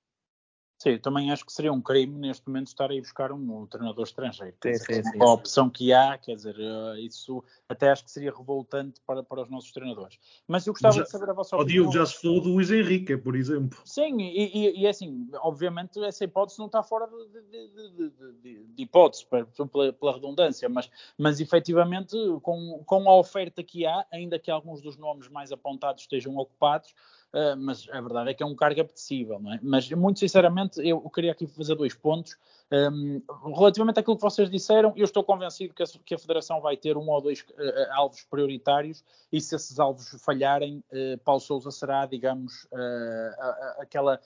Sim, 0.78 1.00
também 1.00 1.32
acho 1.32 1.44
que 1.44 1.52
seria 1.52 1.74
um 1.74 1.82
crime 1.82 2.20
neste 2.20 2.48
momento 2.48 2.68
estar 2.68 2.92
aí 2.92 3.02
buscar 3.02 3.32
um, 3.32 3.62
um 3.62 3.66
treinador 3.66 4.04
estrangeiro. 4.04 4.56
Sim, 4.62 4.76
sim, 4.76 5.04
sim, 5.04 5.20
a 5.20 5.26
opção 5.26 5.72
que 5.72 5.92
há, 5.92 6.16
quer 6.20 6.36
dizer, 6.36 6.56
uh, 6.56 6.96
isso 7.00 7.44
até 7.68 7.90
acho 7.90 8.06
que 8.06 8.12
seria 8.12 8.32
revoltante 8.32 9.02
para, 9.02 9.24
para 9.24 9.42
os 9.42 9.50
nossos 9.50 9.72
treinadores. 9.72 10.20
Mas 10.48 10.68
eu 10.68 10.74
gostava 10.74 10.98
já, 10.98 11.04
de 11.04 11.10
saber 11.10 11.32
a 11.32 11.34
vossa 11.34 11.56
opinião. 11.56 11.88
O 11.88 11.90
Diogo 11.90 11.98
já 11.98 12.06
se 12.06 12.22
falou 12.22 12.42
do 12.42 12.50
Luís 12.50 12.70
Henrique, 12.70 13.18
por 13.18 13.36
exemplo. 13.36 13.80
Sim, 13.86 14.22
e, 14.22 14.68
e, 14.68 14.82
e 14.82 14.86
é 14.86 14.90
assim, 14.90 15.28
obviamente 15.42 16.00
essa 16.04 16.24
hipótese 16.24 16.60
não 16.60 16.68
está 16.68 16.84
fora 16.84 17.08
de, 17.08 17.42
de, 17.42 18.10
de, 18.44 18.64
de 18.66 18.84
hipótese, 18.84 19.26
pela, 19.26 19.92
pela, 19.94 20.14
redundância, 20.14 20.70
mas, 20.70 20.92
mas 21.18 21.40
efetivamente 21.40 22.16
com, 22.44 22.84
com 22.86 23.10
a 23.10 23.18
oferta 23.18 23.64
que 23.64 23.84
há, 23.84 24.06
ainda 24.14 24.38
que 24.38 24.52
alguns 24.52 24.80
dos 24.80 24.96
nomes 24.96 25.28
mais 25.28 25.52
apontados 25.52 26.04
estejam 26.04 26.38
ocupados, 26.38 26.94
uh, 27.34 27.58
mas 27.58 27.88
a 27.92 28.02
verdade 28.02 28.30
é 28.32 28.34
que 28.34 28.44
é 28.44 28.46
um 28.46 28.56
cargo 28.56 28.82
apetecível, 28.82 29.40
não 29.40 29.54
é? 29.54 29.60
Mas 29.62 29.90
muito 29.92 30.20
sinceramente, 30.20 30.80
eu 30.88 31.00
queria 31.10 31.32
aqui 31.32 31.48
fazer 31.48 31.76
dois 31.76 31.94
pontos. 31.94 32.36
Um, 32.70 33.22
relativamente 33.56 33.98
àquilo 34.00 34.18
que 34.18 34.22
vocês 34.22 34.50
disseram, 34.50 34.92
eu 34.98 35.06
estou 35.06 35.24
convencido 35.24 35.74
que 35.74 35.82
a, 35.82 35.86
que 36.04 36.16
a 36.16 36.18
Federação 36.18 36.60
vai 36.60 36.76
ter 36.76 36.98
um 36.98 37.10
ou 37.10 37.22
dois 37.22 37.40
uh, 37.40 37.94
alvos 37.94 38.24
prioritários 38.30 39.06
e 39.32 39.40
se 39.40 39.56
esses 39.56 39.80
alvos 39.80 40.10
falharem, 40.22 40.84
uh, 40.92 41.18
Paulo 41.20 41.40
Souza 41.40 41.72
será, 41.72 42.06
digamos, 42.06 42.66
uh, 42.66 43.80
aquela 43.80 44.20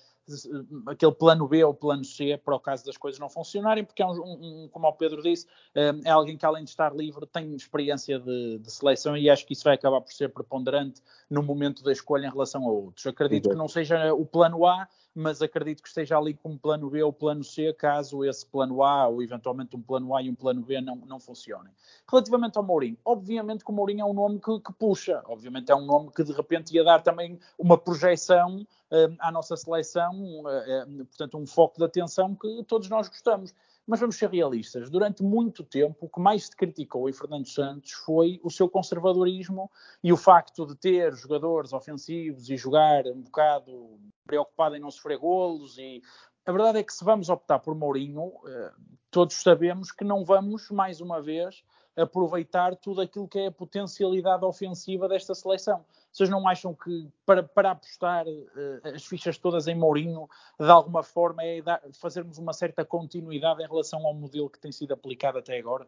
aquele 0.88 1.12
plano 1.12 1.48
B 1.48 1.64
ou 1.64 1.74
plano 1.74 2.04
C 2.04 2.38
para 2.38 2.56
o 2.56 2.60
caso 2.60 2.86
das 2.86 2.98
coisas 2.98 3.20
não 3.20 3.30
funcionarem, 3.30 3.84
porque 3.84 4.02
é 4.02 4.06
um, 4.06 4.22
um 4.22 4.70
como 4.72 4.88
o 4.88 4.94
Pedro 4.94 5.22
disse, 5.22 5.48
é 5.76 6.10
alguém 6.10 6.38
que 6.38 6.46
além 6.46 6.64
de 6.64 6.70
estar 6.70 6.96
livre 6.96 7.26
tem 7.26 7.54
experiência 7.56 8.20
de, 8.20 8.60
de, 8.60 8.72
seleção 8.72 9.16
e 9.18 9.30
acho 9.30 9.46
que 9.46 9.54
isso 9.54 9.64
vai 9.64 9.76
acabar 9.76 10.02
por 10.02 10.12
ser 10.12 10.30
preponderante 10.30 11.02
no 11.30 11.42
momento 11.42 11.84
da 11.84 11.92
escolha 11.92 12.28
em 12.28 12.32
relação 12.32 12.66
a 12.68 12.72
outros. 12.72 13.06
Acredito 13.06 13.50
que 13.50 13.56
não 13.56 13.68
seja 13.68 14.14
o 14.14 14.26
plano 14.26 14.66
A, 14.66 14.88
mas 15.14 15.42
acredito 15.42 15.82
que 15.82 15.90
esteja 15.90 16.18
ali 16.18 16.34
como 16.34 16.58
plano 16.58 16.90
B 16.90 17.04
ou 17.04 17.12
plano 17.12 17.44
C, 17.44 17.74
caso 17.74 18.24
esse 18.24 18.46
plano 18.46 18.84
A 18.84 19.08
ou 19.08 19.22
eventualmente 19.22 19.76
um 19.76 19.82
plano 19.82 20.16
A 20.16 20.22
e 20.22 20.30
um 20.30 20.36
plano 20.36 20.62
B 20.62 20.80
não, 20.80 20.96
não 20.96 21.20
funcionem. 21.20 21.72
Relativamente 22.10 22.58
ao 22.58 22.64
Mourinho, 22.64 22.98
obviamente 23.04 23.64
que 23.66 23.72
o 23.72 23.74
Mourinho 23.74 24.02
é 24.02 24.06
um 24.06 24.14
nome 24.14 24.40
que, 24.40 24.60
que 24.60 24.74
puxa, 24.74 25.22
obviamente 25.26 25.72
é 25.72 25.76
um 25.76 25.86
nome 25.86 26.12
que 26.12 26.24
de 26.24 26.32
repente 26.32 26.74
ia 26.74 26.84
dar 26.84 27.02
também 27.02 27.40
uma 27.60 27.78
projeção 27.78 28.62
uh, 28.62 29.16
à 29.20 29.32
nossa 29.32 29.58
seleção, 29.58 30.14
uh, 30.14 31.02
uh, 31.02 31.06
portanto 31.06 31.38
um 31.38 31.46
foco 31.46 31.78
de 31.78 31.86
atenção 31.86 32.34
que 32.34 32.64
todos 32.64 32.90
nós 32.90 33.10
gostamos. 33.10 33.54
Mas 33.86 34.00
vamos 34.00 34.16
ser 34.16 34.30
realistas. 34.30 34.90
Durante 34.90 35.24
muito 35.24 35.64
tempo, 35.64 36.06
o 36.06 36.10
que 36.10 36.20
mais 36.20 36.46
se 36.46 36.56
criticou 36.56 37.10
em 37.10 37.14
Fernando 37.14 37.48
Santos 37.48 37.92
foi 37.92 38.40
o 38.44 38.50
seu 38.50 38.70
conservadorismo 38.70 39.70
e 40.04 40.14
o 40.14 40.18
facto 40.18 40.68
de 40.68 40.76
ter 40.76 41.14
jogadores 41.16 41.74
ofensivos 41.74 42.50
e 42.50 42.56
jogar 42.56 43.08
um 43.08 43.22
bocado 43.22 44.00
preocupado 44.32 44.76
em 44.78 44.80
não 44.80 44.90
sofrer 44.90 45.18
golos. 45.18 45.78
E 45.78 46.02
a 46.46 46.52
verdade 46.52 46.80
é 46.80 46.84
que 46.84 46.94
se 46.94 47.04
vamos 47.04 47.30
optar 47.30 47.60
por 47.60 47.76
Mourinho, 47.76 48.32
eh, 48.48 48.72
todos 49.12 49.36
sabemos 49.36 49.92
que 49.92 50.06
não 50.06 50.24
vamos, 50.24 50.72
mais 50.72 51.02
uma 51.02 51.22
vez, 51.22 51.64
aproveitar 51.98 52.78
tudo 52.78 53.02
aquilo 53.02 53.28
que 53.28 53.40
é 53.40 53.48
a 53.48 53.52
potencialidade 53.52 54.46
ofensiva 54.46 55.10
desta 55.10 55.36
seleção. 55.36 55.84
Vocês 56.12 56.30
não 56.30 56.48
acham 56.48 56.74
que 56.74 57.08
para, 57.26 57.44
para 57.44 57.72
apostar 57.72 58.26
uh, 58.26 58.96
as 58.96 59.06
fichas 59.06 59.38
todas 59.38 59.68
em 59.68 59.76
Mourinho, 59.76 60.30
de 60.58 60.70
alguma 60.70 61.04
forma, 61.04 61.44
é 61.44 61.62
dar, 61.62 61.82
fazermos 62.00 62.38
uma 62.38 62.54
certa 62.54 62.86
continuidade 62.86 63.62
em 63.62 63.68
relação 63.68 64.06
ao 64.08 64.14
modelo 64.14 64.50
que 64.50 64.60
tem 64.60 64.72
sido 64.72 64.94
aplicado 64.94 65.38
até 65.40 65.58
agora? 65.58 65.86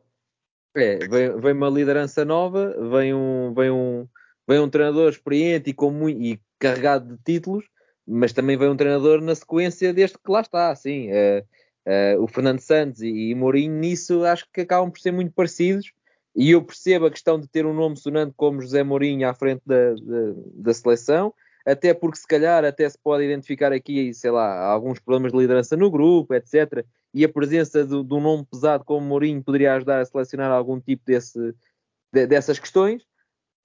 É, 0.75 0.97
vem, 1.07 1.39
vem 1.39 1.53
uma 1.53 1.69
liderança 1.69 2.25
nova, 2.25 2.75
vem 2.89 3.13
um, 3.13 3.53
vem 3.53 3.71
um, 3.71 4.07
vem 4.47 4.59
um 4.59 4.69
treinador 4.69 5.09
experiente 5.09 5.69
e, 5.69 5.73
com 5.73 5.89
muito, 5.91 6.21
e 6.21 6.41
carregado 6.59 7.15
de 7.15 7.23
títulos, 7.23 7.65
mas 8.07 8.33
também 8.33 8.57
vem 8.57 8.69
um 8.69 8.77
treinador 8.77 9.21
na 9.21 9.35
sequência 9.35 9.93
deste 9.93 10.17
que 10.17 10.31
lá 10.31 10.41
está, 10.41 10.75
sim. 10.75 11.09
Uh, 11.09 12.17
uh, 12.17 12.23
o 12.23 12.27
Fernando 12.27 12.59
Santos 12.59 13.01
e, 13.01 13.29
e 13.29 13.35
Mourinho 13.35 13.73
nisso 13.73 14.23
acho 14.25 14.47
que 14.51 14.61
acabam 14.61 14.91
por 14.91 14.99
ser 14.99 15.11
muito 15.11 15.33
parecidos 15.33 15.91
e 16.35 16.51
eu 16.51 16.63
percebo 16.63 17.05
a 17.05 17.11
questão 17.11 17.39
de 17.39 17.47
ter 17.47 17.65
um 17.65 17.73
nome 17.73 17.95
sonante 17.95 18.33
como 18.35 18.61
José 18.61 18.83
Mourinho 18.83 19.27
à 19.27 19.33
frente 19.33 19.61
da, 19.65 19.93
da, 19.93 20.33
da, 20.55 20.73
seleção, 20.73 21.33
até 21.65 21.93
porque 21.93 22.17
se 22.17 22.27
calhar 22.27 22.65
até 22.65 22.89
se 22.89 22.97
pode 22.97 23.23
identificar 23.23 23.71
aqui, 23.71 24.13
sei 24.13 24.31
lá, 24.31 24.65
alguns 24.65 24.99
problemas 24.99 25.31
de 25.31 25.37
liderança 25.37 25.77
no 25.77 25.91
grupo, 25.91 26.33
etc. 26.33 26.83
E 27.13 27.23
a 27.23 27.29
presença 27.29 27.85
de, 27.85 28.03
de 28.03 28.13
um 28.13 28.19
nome 28.19 28.45
pesado 28.49 28.83
como 28.83 29.05
Mourinho 29.05 29.43
poderia 29.43 29.75
ajudar 29.75 29.99
a 29.99 30.05
selecionar 30.05 30.51
algum 30.51 30.79
tipo 30.79 31.03
desse, 31.05 31.53
de, 32.11 32.25
dessas 32.25 32.57
questões. 32.57 33.05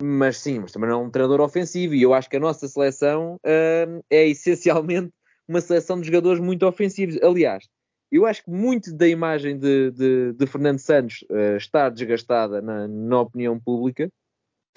Mas 0.00 0.38
sim, 0.38 0.60
mas 0.60 0.72
também 0.72 0.88
não 0.88 1.00
é 1.00 1.04
um 1.04 1.10
treinador 1.10 1.40
ofensivo 1.40 1.94
e 1.94 2.02
eu 2.02 2.14
acho 2.14 2.30
que 2.30 2.36
a 2.36 2.40
nossa 2.40 2.68
seleção 2.68 3.34
uh, 3.36 4.04
é 4.08 4.28
essencialmente 4.28 5.12
uma 5.48 5.60
seleção 5.60 6.00
de 6.00 6.06
jogadores 6.06 6.40
muito 6.40 6.64
ofensivos. 6.66 7.20
Aliás, 7.20 7.68
eu 8.10 8.24
acho 8.24 8.44
que 8.44 8.50
muito 8.50 8.92
da 8.94 9.08
imagem 9.08 9.58
de, 9.58 9.90
de, 9.90 10.32
de 10.32 10.46
Fernando 10.46 10.78
Santos 10.78 11.24
uh, 11.30 11.56
está 11.56 11.88
desgastada 11.88 12.62
na, 12.62 12.86
na 12.86 13.20
opinião 13.20 13.58
pública 13.58 14.10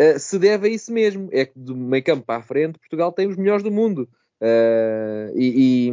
uh, 0.02 0.20
se 0.20 0.40
deve 0.40 0.68
a 0.68 0.72
isso 0.72 0.92
mesmo. 0.92 1.30
É 1.32 1.46
que 1.46 1.58
do 1.58 1.76
meio 1.76 2.04
campo 2.04 2.26
para 2.26 2.40
a 2.40 2.44
frente, 2.44 2.80
Portugal 2.80 3.12
tem 3.12 3.28
os 3.28 3.38
melhores 3.38 3.64
do 3.64 3.72
mundo. 3.72 4.10
Uh, 4.42 5.38
e, 5.38 5.92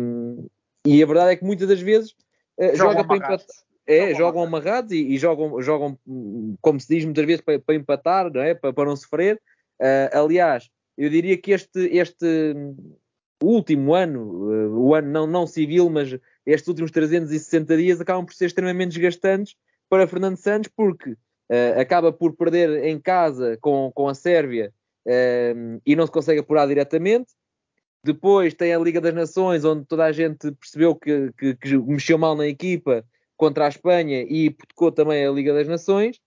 e, 0.86 0.96
e, 0.96 1.02
a 1.02 1.06
verdade 1.06 1.32
é 1.32 1.36
que 1.36 1.44
muitas 1.44 1.68
das 1.68 1.80
vezes 1.80 2.14
joga 2.74 3.04
para 3.04 3.16
empatar. 3.16 3.46
É, 3.88 4.14
jogam 4.14 4.42
amarrados 4.42 4.92
e, 4.92 5.14
e, 5.14 5.16
jogam, 5.16 5.62
jogam, 5.62 5.98
como 6.60 6.78
se 6.78 6.88
diz 6.88 7.04
muitas 7.06 7.24
vezes, 7.24 7.40
para, 7.40 7.58
para 7.58 7.74
empatar, 7.74 8.30
não 8.30 8.42
é? 8.42 8.54
para, 8.54 8.72
para 8.72 8.84
não 8.84 8.94
sofrer. 8.94 9.40
aliás, 10.12 10.68
eu 10.96 11.08
diria 11.08 11.38
que 11.38 11.52
este, 11.52 11.88
este 11.96 12.54
último 13.42 13.94
ano, 13.94 14.78
o 14.78 14.94
ano 14.94 15.08
não, 15.08 15.26
não 15.26 15.46
civil, 15.46 15.88
mas 15.88 16.18
estes 16.44 16.68
últimos 16.68 16.90
360 16.90 17.76
dias 17.76 18.00
acabam 18.00 18.24
por 18.24 18.34
ser 18.34 18.46
extremamente 18.46 18.92
desgastantes 18.92 19.54
para 19.88 20.06
Fernando 20.06 20.36
Santos, 20.36 20.70
porque 20.74 21.10
uh, 21.12 21.80
acaba 21.80 22.12
por 22.12 22.34
perder 22.34 22.84
em 22.84 22.98
casa 23.00 23.56
com, 23.60 23.90
com 23.94 24.08
a 24.08 24.14
Sérvia 24.14 24.72
uh, 25.06 25.80
e 25.84 25.94
não 25.94 26.06
se 26.06 26.12
consegue 26.12 26.40
apurar 26.40 26.66
diretamente. 26.66 27.32
Depois 28.04 28.54
tem 28.54 28.72
a 28.72 28.78
Liga 28.78 29.00
das 29.00 29.14
Nações, 29.14 29.64
onde 29.64 29.84
toda 29.84 30.04
a 30.04 30.12
gente 30.12 30.52
percebeu 30.52 30.94
que, 30.94 31.32
que, 31.36 31.54
que 31.56 31.76
mexeu 31.78 32.16
mal 32.16 32.36
na 32.36 32.46
equipa 32.46 33.04
contra 33.38 33.64
a 33.64 33.68
Espanha 33.68 34.26
e 34.28 34.46
hipotecou 34.46 34.92
também 34.92 35.24
a 35.24 35.30
Liga 35.30 35.54
das 35.54 35.68
Nações. 35.68 36.20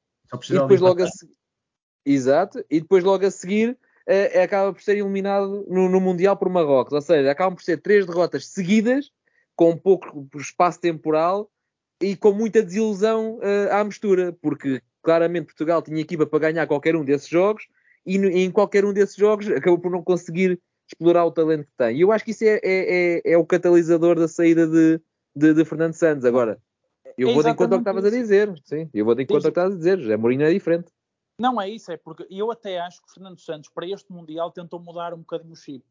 E 0.49 0.53
depois 0.53 0.79
logo 0.79 1.03
a 1.03 1.07
seguir. 1.07 1.35
Exato, 2.03 2.65
e 2.67 2.79
depois 2.81 3.03
logo 3.03 3.23
a 3.23 3.29
seguir 3.29 3.77
uh, 4.07 4.41
acaba 4.41 4.73
por 4.73 4.81
ser 4.81 4.97
eliminado 4.97 5.67
no, 5.69 5.87
no 5.87 6.01
Mundial 6.01 6.35
por 6.35 6.49
Marrocos. 6.49 6.93
Ou 6.93 7.01
seja, 7.01 7.29
acabam 7.29 7.53
por 7.53 7.61
ser 7.61 7.79
três 7.79 8.07
derrotas 8.07 8.47
seguidas 8.47 9.11
com 9.55 9.77
pouco 9.77 10.27
espaço 10.37 10.79
temporal 10.79 11.51
e 12.01 12.15
com 12.15 12.31
muita 12.31 12.63
desilusão 12.63 13.35
uh, 13.35 13.71
à 13.71 13.83
mistura, 13.83 14.35
porque 14.41 14.81
claramente 15.03 15.47
Portugal 15.47 15.81
tinha 15.81 16.01
equipa 16.01 16.25
para 16.25 16.39
ganhar 16.39 16.65
qualquer 16.65 16.95
um 16.95 17.05
desses 17.05 17.27
jogos 17.27 17.67
e, 18.05 18.17
no, 18.17 18.27
em 18.29 18.49
qualquer 18.49 18.85
um 18.85 18.93
desses 18.93 19.15
jogos 19.15 19.47
acabou 19.49 19.77
por 19.77 19.91
não 19.91 20.01
conseguir 20.01 20.59
explorar 20.87 21.25
o 21.25 21.31
talento 21.31 21.65
que 21.65 21.73
tem. 21.77 21.97
E 21.97 22.01
eu 22.01 22.11
acho 22.11 22.25
que 22.25 22.31
isso 22.31 22.43
é, 22.43 22.59
é, 22.63 22.63
é, 22.63 23.21
é 23.33 23.37
o 23.37 23.45
catalisador 23.45 24.15
da 24.15 24.27
saída 24.27 24.65
de, 24.65 24.99
de, 25.35 25.53
de 25.53 25.65
Fernando 25.65 25.93
Santos. 25.93 26.25
Agora, 26.25 26.59
eu 27.21 27.29
É 27.29 27.33
vou 27.33 27.43
de 27.43 27.49
encontro 27.49 27.75
ao 27.75 27.83
que 27.83 27.89
estavas 27.89 28.05
a 28.05 28.09
dizer. 28.09 28.61
Sim, 28.63 28.89
eu 28.93 29.05
vou 29.05 29.15
de 29.15 29.23
encontro 29.23 29.47
ao 29.47 29.53
que 29.53 29.59
estavas 29.59 29.73
a 29.73 29.77
dizer. 29.77 29.99
Já 29.99 30.17
Mourinho 30.17 30.43
é 30.43 30.51
diferente. 30.51 30.91
Não 31.39 31.59
é 31.59 31.69
isso, 31.69 31.91
é 31.91 31.97
porque 31.97 32.25
eu 32.29 32.51
até 32.51 32.79
acho 32.79 33.01
que 33.01 33.07
o 33.09 33.13
Fernando 33.13 33.39
Santos, 33.39 33.69
para 33.73 33.87
este 33.87 34.11
Mundial, 34.11 34.51
tentou 34.51 34.79
mudar 34.79 35.13
um 35.13 35.19
bocadinho 35.19 35.53
o 35.53 35.55
chip. 35.55 35.83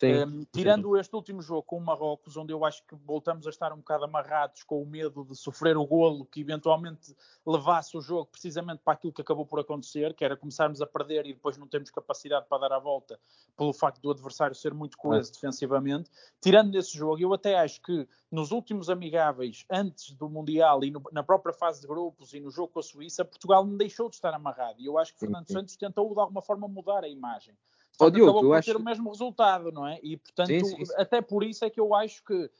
Sim. 0.00 0.46
Tirando 0.50 0.96
este 0.96 1.14
último 1.14 1.42
jogo 1.42 1.62
com 1.62 1.76
o 1.76 1.80
Marrocos, 1.80 2.36
onde 2.36 2.52
eu 2.52 2.64
acho 2.64 2.82
que 2.86 2.94
voltamos 2.94 3.46
a 3.46 3.50
estar 3.50 3.72
um 3.72 3.78
bocado 3.78 4.04
amarrados 4.04 4.62
com 4.62 4.82
o 4.82 4.86
medo 4.86 5.24
de 5.24 5.36
sofrer 5.36 5.76
o 5.76 5.86
golo 5.86 6.24
que 6.24 6.40
eventualmente 6.40 7.14
levasse 7.46 7.96
o 7.96 8.00
jogo 8.00 8.26
precisamente 8.26 8.80
para 8.82 8.94
aquilo 8.94 9.12
que 9.12 9.20
acabou 9.20 9.44
por 9.44 9.60
acontecer, 9.60 10.14
que 10.14 10.24
era 10.24 10.36
começarmos 10.36 10.80
a 10.80 10.86
perder 10.86 11.26
e 11.26 11.34
depois 11.34 11.58
não 11.58 11.68
temos 11.68 11.90
capacidade 11.90 12.46
para 12.48 12.68
dar 12.68 12.76
a 12.76 12.78
volta 12.78 13.20
pelo 13.56 13.74
facto 13.74 14.00
do 14.00 14.10
adversário 14.10 14.54
ser 14.54 14.72
muito 14.72 14.96
coeso 14.96 15.32
defensivamente. 15.32 16.10
Tirando 16.40 16.74
esse 16.76 16.96
jogo, 16.96 17.20
eu 17.20 17.34
até 17.34 17.58
acho 17.58 17.82
que 17.82 18.08
nos 18.30 18.52
últimos 18.52 18.88
amigáveis, 18.88 19.66
antes 19.70 20.12
do 20.12 20.30
Mundial 20.30 20.82
e 20.82 20.90
no, 20.90 21.02
na 21.12 21.22
própria 21.22 21.52
fase 21.52 21.82
de 21.82 21.86
grupos 21.86 22.32
e 22.32 22.40
no 22.40 22.50
jogo 22.50 22.68
com 22.68 22.78
a 22.78 22.82
Suíça, 22.82 23.24
Portugal 23.24 23.66
não 23.66 23.76
deixou 23.76 24.08
de 24.08 24.14
estar 24.14 24.32
amarrado. 24.32 24.80
E 24.80 24.86
eu 24.86 24.96
acho 24.96 25.12
que 25.12 25.20
Sim, 25.20 25.26
Fernando 25.26 25.46
sim. 25.46 25.54
Santos 25.54 25.76
tentou 25.76 26.14
de 26.14 26.20
alguma 26.20 26.40
forma 26.40 26.66
mudar 26.66 27.04
a 27.04 27.08
imagem. 27.08 27.54
Que 28.06 28.16
Diogo, 28.16 28.30
acabou 28.30 28.50
por 28.50 28.56
acho- 28.58 28.70
ter 28.72 28.76
o 28.76 28.82
mesmo 28.84 29.10
resultado, 29.10 29.70
não 29.72 29.86
é? 29.86 29.98
E 30.02 30.16
portanto, 30.16 30.48
Sim, 30.48 30.64
sim, 30.64 30.84
sim. 30.84 30.92
até 30.96 31.20
por 31.20 31.42
isso 31.44 31.64
é 31.64 31.70
que 31.70 31.80
eu 31.80 31.94
acho 31.94 32.22
que 32.24 32.50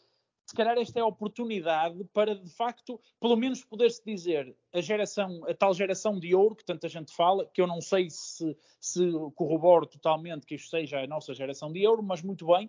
se 0.46 0.55
calhar 0.57 0.76
esta 0.79 0.98
é 0.98 1.03
a 1.03 1.07
oportunidade 1.07 2.03
para 2.12 2.35
de 2.35 2.50
facto, 2.50 3.00
pelo 3.20 3.37
menos 3.37 3.64
poder-se 3.64 4.03
dizer 4.05 4.57
a 4.72 4.81
geração, 4.81 5.42
a 5.48 5.55
tal 5.55 5.72
geração 5.72 6.18
de 6.18 6.35
ouro 6.35 6.57
que 6.57 6.64
tanta 6.64 6.88
gente 6.88 7.12
fala, 7.14 7.46
que 7.46 7.61
eu 7.62 7.68
não 7.68 7.81
sei 7.81 8.11
se, 8.11 8.57
se 8.81 9.12
corroboro 9.37 9.87
totalmente 9.87 10.44
que 10.44 10.57
isto 10.57 10.68
seja 10.68 10.98
a 11.00 11.07
nossa 11.07 11.33
geração 11.35 11.70
de 11.72 11.87
ouro, 11.87 12.03
mas 12.03 12.20
muito 12.22 12.46
bem, 12.48 12.68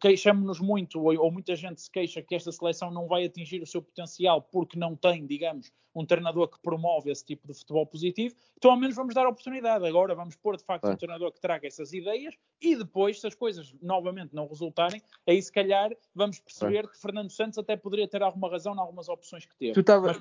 queixamos-nos 0.00 0.60
muito, 0.60 1.00
ou, 1.00 1.16
ou 1.18 1.30
muita 1.32 1.54
gente 1.56 1.80
se 1.80 1.90
queixa 1.90 2.22
que 2.22 2.34
esta 2.34 2.52
seleção 2.52 2.90
não 2.90 3.06
vai 3.08 3.24
atingir 3.24 3.62
o 3.62 3.66
seu 3.66 3.82
potencial 3.82 4.42
porque 4.42 4.78
não 4.78 4.94
tem, 4.94 5.26
digamos, 5.26 5.70
um 5.94 6.04
treinador 6.06 6.48
que 6.48 6.60
promove 6.60 7.10
esse 7.10 7.24
tipo 7.24 7.48
de 7.48 7.58
futebol 7.58 7.84
positivo, 7.86 8.34
então 8.56 8.70
ao 8.70 8.76
menos 8.76 8.94
vamos 8.94 9.14
dar 9.14 9.26
a 9.26 9.28
oportunidade. 9.30 9.84
Agora 9.86 10.14
vamos 10.14 10.36
pôr 10.36 10.56
de 10.56 10.62
facto 10.64 10.84
um 10.84 10.88
Claro. 10.88 10.98
treinador 10.98 11.32
que 11.32 11.40
traga 11.40 11.66
essas 11.66 11.92
ideias 11.92 12.34
e 12.60 12.76
depois, 12.76 13.20
se 13.20 13.26
as 13.26 13.34
coisas 13.34 13.74
novamente 13.82 14.34
não 14.34 14.46
resultarem, 14.46 15.02
aí 15.26 15.42
se 15.42 15.50
calhar 15.50 15.90
vamos 16.14 16.38
perceber 16.38 16.88
que 16.88 17.00
Fernando 17.00 17.30
Santos 17.30 17.58
até 17.58 17.76
poderia 17.76 18.06
ter 18.06 18.22
alguma 18.22 18.48
razão 18.48 18.74
em 18.74 18.78
algumas 18.78 19.08
opções 19.08 19.44
que 19.44 19.56
teve. 19.56 19.72
Tu 19.72 19.80
estavas. 19.80 20.16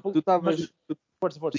Força, 1.19 1.39
força. 1.39 1.57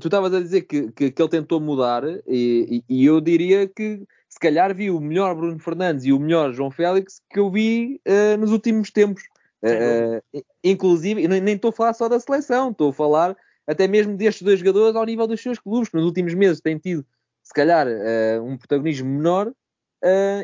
Tu 0.00 0.08
estavas 0.08 0.34
a 0.34 0.40
dizer 0.40 0.62
que, 0.62 0.90
que, 0.92 1.12
que 1.12 1.22
ele 1.22 1.28
tentou 1.28 1.60
mudar 1.60 2.02
e, 2.26 2.82
e- 2.88 2.94
e 3.02 3.04
eu 3.04 3.20
diria 3.20 3.68
que 3.68 4.04
se 4.36 4.40
calhar 4.40 4.74
vi 4.74 4.90
o 4.90 5.00
melhor 5.00 5.34
Bruno 5.34 5.58
Fernandes 5.58 6.04
e 6.04 6.12
o 6.12 6.18
melhor 6.20 6.52
João 6.52 6.70
Félix 6.70 7.22
que 7.30 7.38
eu 7.40 7.50
vi 7.50 7.98
eh, 8.04 8.36
nos 8.36 8.52
últimos 8.52 8.90
tempos. 8.90 9.22
Eh, 9.62 10.20
inclusive, 10.62 11.22
e 11.22 11.26
nem 11.26 11.54
estou 11.54 11.70
a 11.70 11.72
falar 11.72 11.94
só 11.94 12.06
da 12.06 12.20
seleção, 12.20 12.70
estou 12.70 12.90
a 12.90 12.92
falar 12.92 13.34
até 13.66 13.88
mesmo 13.88 14.14
destes 14.14 14.42
dois 14.42 14.58
jogadores 14.58 14.94
ao 14.94 15.06
nível 15.06 15.26
dos 15.26 15.40
seus 15.40 15.58
clubes, 15.58 15.88
que 15.88 15.96
nos 15.96 16.04
últimos 16.04 16.34
meses 16.34 16.60
têm 16.60 16.76
tido, 16.76 17.02
se 17.42 17.54
calhar, 17.54 17.86
eh, 17.88 18.38
um 18.42 18.58
protagonismo 18.58 19.08
menor 19.08 19.50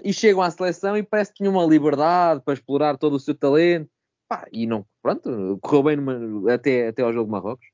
e 0.02 0.10
chegam 0.12 0.40
à 0.40 0.50
seleção 0.50 0.96
e 0.96 1.02
parece 1.02 1.30
que 1.30 1.36
tinham 1.36 1.52
uma 1.52 1.66
liberdade 1.66 2.40
para 2.42 2.54
explorar 2.54 2.96
todo 2.96 3.16
o 3.16 3.20
seu 3.20 3.34
talento. 3.34 3.88
Pá, 4.26 4.46
e 4.50 4.66
não, 4.66 4.86
pronto, 5.02 5.58
correu 5.60 5.82
bem 5.82 5.96
numa- 5.96 6.50
até, 6.54 6.88
até 6.88 7.02
ao 7.02 7.12
jogo 7.12 7.26
de 7.26 7.30
Marrocos. 7.32 7.66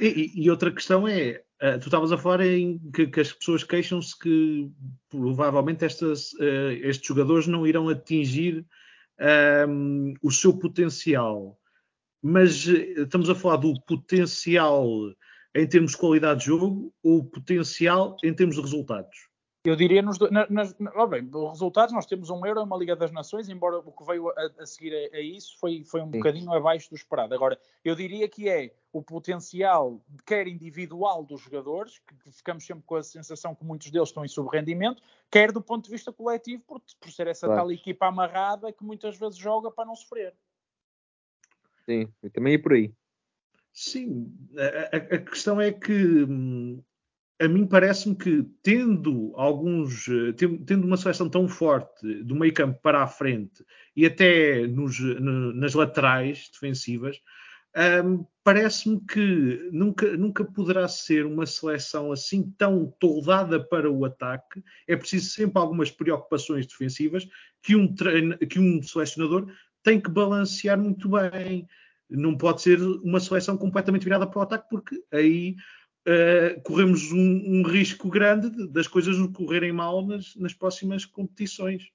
E- 0.00 0.32
e 0.34 0.50
outra 0.50 0.72
questão 0.72 1.06
é, 1.06 1.40
eh, 1.62 1.78
tu 1.78 1.84
estavas 1.84 2.10
a 2.10 2.18
falar 2.18 2.40
em 2.40 2.80
que, 2.92 3.06
que 3.06 3.20
as 3.20 3.32
pessoas 3.32 3.62
queixam-se 3.62 4.18
que 4.18 4.68
provavelmente 5.08 5.84
estas, 5.84 6.34
eh, 6.40 6.80
estes 6.82 7.06
jogadores 7.06 7.46
não 7.46 7.64
irão 7.64 7.88
atingir 7.88 8.66
ahm, 9.20 10.12
o 10.20 10.32
seu 10.32 10.58
potencial. 10.58 11.56
Mas 12.20 12.66
eh, 12.68 13.02
estamos 13.02 13.30
a 13.30 13.34
falar 13.36 13.58
do 13.58 13.80
potencial 13.84 14.88
em 15.54 15.64
termos 15.64 15.92
de 15.92 15.98
qualidade 15.98 16.40
de 16.40 16.46
jogo 16.46 16.92
ou 17.00 17.24
potencial 17.24 18.16
em 18.24 18.34
termos 18.34 18.56
de 18.56 18.62
resultados? 18.62 19.31
Eu 19.64 19.76
diria 19.76 20.02
nos, 20.02 20.18
na, 20.18 20.44
nas, 20.50 20.72
bem, 21.08 21.30
os 21.32 21.50
resultados, 21.50 21.94
nós 21.94 22.04
temos 22.04 22.30
um 22.30 22.44
euro 22.44 22.60
e 22.60 22.64
uma 22.64 22.76
Liga 22.76 22.96
das 22.96 23.12
Nações, 23.12 23.48
embora 23.48 23.78
o 23.78 23.92
que 23.92 24.04
veio 24.04 24.28
a, 24.30 24.50
a 24.58 24.66
seguir 24.66 24.92
a, 24.92 25.16
a 25.16 25.20
isso 25.20 25.56
foi, 25.56 25.84
foi 25.84 26.00
um 26.00 26.06
Sim. 26.06 26.18
bocadinho 26.18 26.52
abaixo 26.52 26.90
do 26.90 26.96
esperado. 26.96 27.32
Agora, 27.32 27.56
eu 27.84 27.94
diria 27.94 28.28
que 28.28 28.48
é 28.48 28.74
o 28.92 29.00
potencial, 29.00 30.04
quer 30.26 30.48
individual 30.48 31.24
dos 31.24 31.40
jogadores, 31.42 32.00
que, 32.00 32.32
ficamos 32.32 32.66
sempre 32.66 32.82
com 32.84 32.96
a 32.96 33.04
sensação 33.04 33.54
que 33.54 33.64
muitos 33.64 33.88
deles 33.88 34.08
estão 34.08 34.24
em 34.24 34.28
subrendimento, 34.28 35.00
quer 35.30 35.52
do 35.52 35.62
ponto 35.62 35.84
de 35.84 35.90
vista 35.92 36.12
coletivo, 36.12 36.64
por, 36.66 36.82
por 37.00 37.10
ser 37.12 37.28
essa 37.28 37.46
Claro. 37.46 37.60
tal 37.62 37.70
equipa 37.72 38.06
amarrada 38.06 38.72
que 38.72 38.82
muitas 38.82 39.16
vezes 39.16 39.36
joga 39.36 39.70
para 39.70 39.84
não 39.84 39.94
sofrer. 39.94 40.34
Sim, 41.86 42.12
eu 42.20 42.30
também 42.30 42.54
ia 42.54 42.62
por 42.62 42.72
aí. 42.72 42.92
Sim, 43.72 44.36
a, 44.56 44.96
a- 44.96 45.16
a 45.16 45.18
questão 45.18 45.60
é 45.60 45.70
que 45.70 46.24
hum, 46.24 46.82
a 47.44 47.48
mim 47.48 47.66
parece-me 47.66 48.14
que 48.14 48.44
tendo 48.62 49.32
alguns, 49.36 50.06
eh, 50.08 50.32
ten- 50.32 50.58
tendo 50.64 50.86
uma 50.86 50.96
seleção 50.96 51.28
tão 51.28 51.48
forte 51.48 52.22
do 52.22 52.36
meio 52.36 52.54
campo 52.54 52.78
para 52.82 53.02
a 53.02 53.06
frente 53.08 53.64
e 53.96 54.06
até 54.06 54.66
nos- 54.66 54.98
no- 55.00 55.52
nas 55.52 55.74
laterais 55.74 56.48
defensivas, 56.52 57.18
hum, 58.04 58.24
parece-me 58.44 59.00
que 59.00 59.68
nunca, 59.72 60.16
nunca 60.16 60.44
poderá 60.44 60.86
ser 60.88 61.24
uma 61.26 61.46
seleção 61.46 62.12
assim 62.12 62.52
tão 62.56 62.94
toldada 63.00 63.58
para 63.62 63.90
o 63.90 64.04
ataque. 64.04 64.62
É 64.86 64.96
preciso 64.96 65.30
sempre 65.30 65.58
algumas 65.60 65.90
preocupações 65.90 66.66
defensivas 66.66 67.26
que 67.62 67.74
um, 67.74 67.92
treino- 67.92 68.36
que 68.38 68.58
um 68.60 68.82
selecionador 68.82 69.50
tem 69.82 70.00
que 70.00 70.10
balancear 70.10 70.78
muito 70.78 71.08
bem 71.08 71.66
não 72.08 72.36
pode 72.36 72.60
ser 72.60 72.78
uma 73.02 73.18
seleção 73.18 73.56
completamente 73.56 74.04
virada 74.04 74.26
para 74.26 74.38
o 74.38 74.42
ataque, 74.42 74.66
porque 74.68 75.02
aí 75.10 75.56
eh, 76.06 76.60
corremos 76.64 77.12
um, 77.12 77.18
um 77.60 77.62
risco 77.62 78.08
grande 78.08 78.50
de- 78.50 78.68
das 78.68 78.86
coisas 78.88 79.16
nos 79.18 79.32
correrem 79.32 79.72
mal 79.72 80.04
nas, 80.04 80.34
nas 80.36 80.52
próximas 80.54 81.04
competições. 81.04 81.90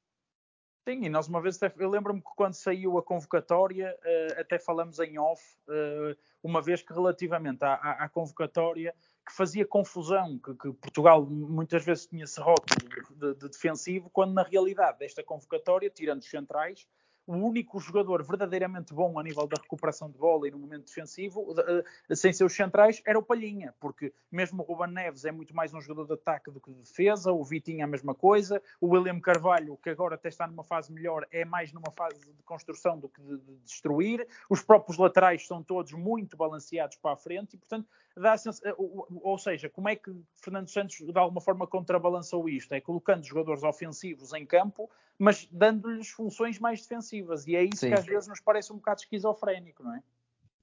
Sim, 0.88 1.04
e 1.04 1.10
nós 1.10 1.28
uma 1.28 1.42
vez, 1.42 1.60
eu 1.78 1.90
lembro-me 1.90 2.22
que 2.22 2.30
quando 2.34 2.54
saiu 2.54 2.98
a 2.98 3.04
convocatória, 3.04 3.94
eh, 4.06 4.38
até 4.40 4.58
falamos 4.58 5.00
em 5.00 5.20
off, 5.20 5.44
eh, 5.70 6.16
uma 6.42 6.62
vez 6.62 6.82
que 6.82 6.94
relativamente 6.94 7.62
à, 7.66 7.74
à- 7.74 8.06
à 8.06 8.10
convocatória, 8.10 8.96
que 9.28 9.34
fazia 9.36 9.66
confusão, 9.66 10.40
que, 10.40 10.54
que 10.56 10.72
Portugal 10.72 11.26
muitas 11.26 11.84
vezes 11.84 12.08
tinha 12.08 12.24
esse 12.24 12.40
rótulo 12.40 12.88
de, 13.18 13.34
de 13.38 13.50
defensivo, 13.50 14.10
quando 14.10 14.34
na 14.34 14.44
realidade 14.44 15.00
desta 15.00 15.22
convocatória, 15.22 15.90
tirando 15.90 16.22
os 16.22 16.30
centrais, 16.30 16.88
o 17.28 17.36
único 17.36 17.80
jogador 17.80 18.24
verdadeiramente 18.24 18.94
bom 18.94 19.20
a 19.20 19.24
nível 19.24 19.46
da 19.46 19.62
recuperação 19.62 20.10
de 20.10 20.18
bola 20.18 20.48
e 20.48 20.52
no 20.52 20.58
momento 20.58 20.86
defensivo, 20.86 21.54
eh, 21.60 22.16
sem 22.16 22.32
seus 22.32 22.54
centrais, 22.54 23.02
era 23.06 23.20
o 23.20 23.24
Palhinha, 23.24 23.76
porque 23.80 24.14
mesmo 24.32 24.64
o 24.64 24.66
Ruben 24.66 24.94
Neves 24.94 25.26
é 25.26 25.32
muito 25.32 25.54
mais 25.54 25.74
um 25.74 25.82
jogador 25.82 26.06
de 26.06 26.14
ataque 26.14 26.50
do 26.50 26.62
que 26.62 26.72
de 26.72 26.80
defesa, 26.80 27.32
o 27.32 27.44
Vitinho 27.44 27.82
é 27.82 27.84
a 27.84 27.88
mesma 27.88 28.16
coisa, 28.16 28.62
o 28.80 28.88
William 28.88 29.20
Carvalho, 29.20 29.78
que 29.78 29.90
agora 29.90 30.16
até 30.16 30.30
está 30.30 30.48
numa 30.48 30.64
fase 30.64 30.92
melhor, 30.92 31.28
é 31.30 31.44
mais 31.44 31.74
numa 31.74 31.92
fase 31.92 32.20
de 32.20 32.44
construção 32.44 32.98
do 32.98 33.10
que 33.10 33.22
de, 33.22 33.38
de 33.38 33.56
destruir, 33.58 34.26
os 34.50 34.64
próprios 34.64 34.98
laterais 34.98 35.46
são 35.46 35.62
todos 35.62 35.92
muito 35.92 36.38
balanceados 36.38 36.96
para 36.96 37.12
a 37.12 37.18
frente 37.18 37.56
e, 37.56 37.58
portanto, 37.58 37.88
dá 38.16 38.36
ou 38.78 39.08
ou 39.22 39.38
seja, 39.38 39.70
como 39.70 39.90
é 39.90 39.96
que 39.96 40.12
Fernando 40.36 40.70
Santos 40.70 40.98
de 40.98 41.20
alguma 41.20 41.42
forma 41.42 41.68
contrabalançou 41.68 42.48
isto? 42.50 42.74
É 42.74 42.82
colocando 42.82 43.24
jogadores 43.24 43.64
ofensivos 43.64 44.34
em 44.34 44.46
campo, 44.46 44.90
mas 45.20 45.48
dando-lhes 45.52 46.10
funções 46.10 46.60
mais 46.60 46.82
defensivas, 46.82 47.48
e 47.48 47.56
é 47.56 47.64
isso 47.64 47.78
Sim. 47.78 47.90
que 47.90 47.96
às 47.96 48.06
vezes 48.06 48.28
nos 48.28 48.40
parece 48.40 48.72
um 48.72 48.78
bocado 48.78 49.02
esquizofrénico, 49.02 49.84
não 49.84 49.96
é? 49.96 50.02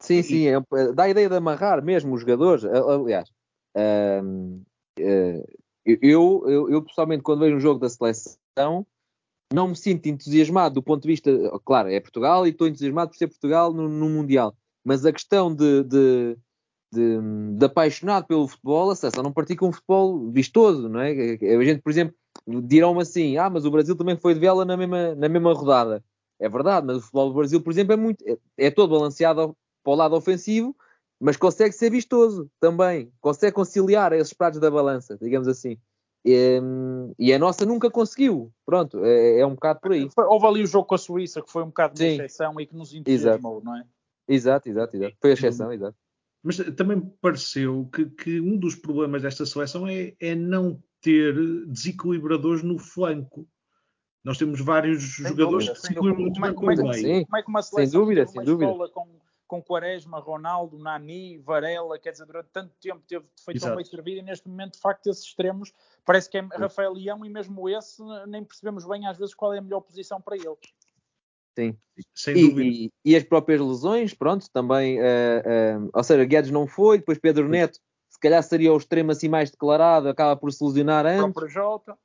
Sim, 0.01 0.23
sim, 0.23 0.47
é, 0.47 0.55
é- 0.57 0.93
dá 0.93 1.05
a 1.05 1.09
ideia 1.09 1.29
de 1.29 1.37
amarrar 1.37 1.83
mesmo 1.83 2.15
os 2.15 2.21
jogadores. 2.21 2.65
Aliás, 2.65 3.31
hum, 4.23 4.63
eh, 4.99 5.45
eu, 5.85 6.45
eu, 6.47 6.71
eu 6.71 6.83
pessoalmente, 6.83 7.23
quando 7.23 7.41
vejo 7.41 7.57
um 7.57 7.61
jogo 7.61 7.81
da 7.81 7.89
seleção, 7.89 8.87
não 9.53 9.69
me 9.69 9.77
sinto 9.77 10.07
entusiasmado 10.07 10.75
do 10.75 10.83
ponto 10.83 11.03
de 11.03 11.09
vista. 11.09 11.31
Claro, 11.65 11.89
é 11.89 12.01
Portugal 12.01 12.47
e 12.47 12.51
estou 12.51 12.67
entusiasmado 12.67 13.11
por 13.11 13.17
ser 13.17 13.29
Portugal 13.29 13.73
no, 13.73 13.89
no 13.89 14.09
Mundial, 14.09 14.55
mas 14.85 15.05
a 15.07 15.13
questão 15.13 15.55
de, 15.55 15.85
de, 15.85 16.37
de, 16.93 17.19
de 17.57 17.65
apaixonado 17.65 18.27
pelo 18.27 18.49
futebol, 18.49 18.91
a 18.91 18.97
seleção 18.97 19.23
não 19.23 19.33
pratica 19.33 19.65
um 19.65 19.73
futebol 19.73 20.31
vistoso, 20.31 20.89
não 20.89 21.01
é? 21.01 21.13
A 21.13 21.65
gente, 21.65 21.83
por 21.83 21.91
exemplo, 21.91 22.15
dirão-me 22.47 23.03
assim: 23.03 23.37
ah, 23.37 23.49
mas 23.51 23.65
o 23.65 23.71
Brasil 23.71 23.97
também 23.97 24.17
foi 24.17 24.35
de 24.35 24.41
vela 24.41 24.65
na 24.65 24.77
mesma, 24.77 25.15
na 25.15 25.29
mesma 25.29 25.53
rodada. 25.53 26.05
É 26.39 26.49
verdade, 26.49 26.87
mas 26.87 26.97
o 26.97 27.01
futebol 27.01 27.29
do 27.29 27.35
Brasil, 27.35 27.61
por 27.63 27.73
exemplo, 27.73 27.93
é, 27.93 27.97
muito, 27.97 28.25
é, 28.27 28.37
é 28.59 28.71
todo 28.71 28.91
balanceado 28.91 29.41
ao- 29.41 29.57
para 29.83 29.93
o 29.93 29.97
lado 29.97 30.17
ofensivo, 30.17 30.75
mas 31.21 31.37
consegue 31.37 31.73
ser 31.75 31.91
vistoso 31.91 32.51
também, 32.59 33.13
consegue 33.21 33.53
conciliar 33.55 34.13
esses 34.13 34.33
pratos 34.33 34.59
da 34.59 34.71
balança, 34.71 35.17
digamos 35.21 35.47
assim. 35.47 35.79
E, 36.25 36.59
e 37.19 37.33
a 37.35 37.39
nossa 37.39 37.67
nunca 37.67 37.91
conseguiu. 37.91 38.51
Pronto, 38.65 39.05
é, 39.05 39.41
é 39.41 39.47
um 39.47 39.55
bocado 39.55 39.81
por 39.81 39.93
aí. 39.93 40.09
Houve 40.17 40.47
ali 40.47 40.63
o 40.63 40.67
jogo 40.67 40.87
com 40.87 40.95
a 40.95 40.99
Suíça, 40.99 41.43
que 41.43 41.51
foi 41.53 41.63
um 41.63 41.67
bocado 41.67 41.95
de 41.95 42.05
exceção 42.05 42.59
e 42.59 42.67
que 42.67 42.75
nos 42.75 42.95
entusiasmou, 42.95 43.63
não 43.63 43.77
é? 43.77 43.85
Exato, 44.27 44.69
exato, 44.69 44.97
exato. 44.97 45.17
Foi 45.21 45.31
a 45.31 45.35
exceção, 45.35 45.73
exato. 45.73 45.97
Mas 46.43 46.57
também 46.77 46.97
me 46.97 47.11
pareceu 47.21 47.89
que, 47.93 48.07
que 48.07 48.41
um 48.41 48.57
dos 48.59 48.75
problemas 48.75 49.23
desta 49.23 49.47
seleção 49.47 49.87
é, 49.87 50.15
é 50.19 50.35
não 50.35 50.83
ter 51.05 51.35
desequilibradores 51.67 52.63
no 52.63 52.79
flanco. 52.79 53.47
Nós 54.25 54.39
temos 54.39 54.59
vários 54.61 55.17
Sem 55.17 55.27
jogadores 55.27 55.67
dúvida, 55.67 55.73
que 55.75 55.81
se 55.81 55.87
sem 55.89 55.97
equilibram 55.97 56.25
dúvida. 56.25 56.41
muito 56.41 56.41
bem 56.41 56.55
Como 56.55 56.71
é- 56.71 56.77
com 56.77 56.83
o 56.83 56.89
meio. 56.91 57.27
Como 57.27 57.37
é 57.37 57.43
que 57.43 57.49
uma 57.49 57.63
Sem 57.63 57.77
seleção 57.77 58.01
dúvida, 58.01 58.21
teve 58.25 58.33
sem 58.33 58.45
dúvida. 58.45 58.89
com, 58.89 59.21
com 59.47 59.63
Quaresma, 59.63 60.19
Ronaldo, 60.19 60.79
Nani, 60.79 61.37
Varela, 61.39 61.99
quer 61.99 62.13
dizer, 62.13 62.25
durante 62.25 62.49
tanto 62.51 62.73
tempo 62.81 63.03
teve 63.07 63.25
feito 63.45 63.59
Exato. 63.59 63.73
um 63.75 63.77
meio 63.77 63.87
servido 63.87 64.19
e 64.21 64.23
neste 64.23 64.49
momento, 64.49 64.73
de 64.75 64.81
facto, 64.81 65.09
esses 65.11 65.25
extremos 65.25 65.73
parece 66.07 66.31
que 66.31 66.39
é 66.39 66.41
Rafael 66.55 66.95
Leão 66.95 67.23
e 67.25 67.29
mesmo 67.29 67.69
esse 67.69 68.03
nem 68.27 68.43
percebemos 68.43 68.87
bem 68.87 69.07
às 69.07 69.19
vezes 69.19 69.35
qual 69.35 69.53
é 69.53 69.59
a 69.59 69.63
melhor 69.63 69.81
posição 69.83 70.19
para 70.23 70.37
ele. 70.37 70.57
Sim. 71.57 71.77
Sem 72.15 72.37
E, 72.37 72.49
dúvida. 72.49 72.63
e- 72.69 72.91
e 73.05 73.15
as 73.15 73.23
próprias 73.23 73.61
lesões, 73.61 74.13
pronto, 74.15 74.51
também. 74.51 74.99
eh, 75.01 75.43
eh, 75.45 75.77
ou 75.93 76.03
seja, 76.03 76.25
Guedes 76.25 76.51
não 76.51 76.67
foi, 76.67 76.99
depois 76.99 77.19
Pedro 77.19 77.47
Neto, 77.49 77.79
calhar 78.25 78.43
seria 78.43 78.73
o 78.73 78.77
extremo 78.77 79.13
assim 79.13 79.29
mais 79.29 79.51
declarado, 79.51 80.09
acaba 80.09 80.37
por 80.37 80.53
se 80.53 80.65
lesionar 80.65 81.05
O 81.05 81.09
antes. 81.09 81.35
próprio 81.35 81.49
Jota, 81.49 81.99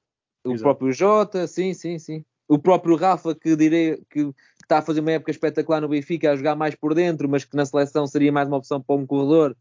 O 0.45 0.49
Exato. 0.51 0.63
próprio 0.63 0.91
Jota, 0.91 1.47
sim, 1.47 1.73
sim, 1.73 1.97
sim. 1.97 2.25
O 2.47 2.59
próprio 2.59 2.95
Rafa, 2.95 3.33
que 3.35 3.55
direi 3.55 3.97
que, 4.09 4.25
que 4.25 4.33
está 4.63 4.79
a 4.79 4.81
fazer 4.81 4.99
uma 5.01 5.11
época 5.11 5.31
espetacular 5.31 5.81
no 5.81 5.87
Benfica, 5.87 6.31
a 6.31 6.35
jogar 6.35 6.55
mais 6.55 6.75
por 6.75 6.93
dentro, 6.93 7.29
mas 7.29 7.45
que 7.45 7.55
na 7.55 7.65
seleção 7.65 8.05
seria 8.07 8.31
mais 8.31 8.47
uma 8.47 8.57
opção 8.57 8.81
para 8.81 8.95
um 8.95 9.05
corredor, 9.05 9.55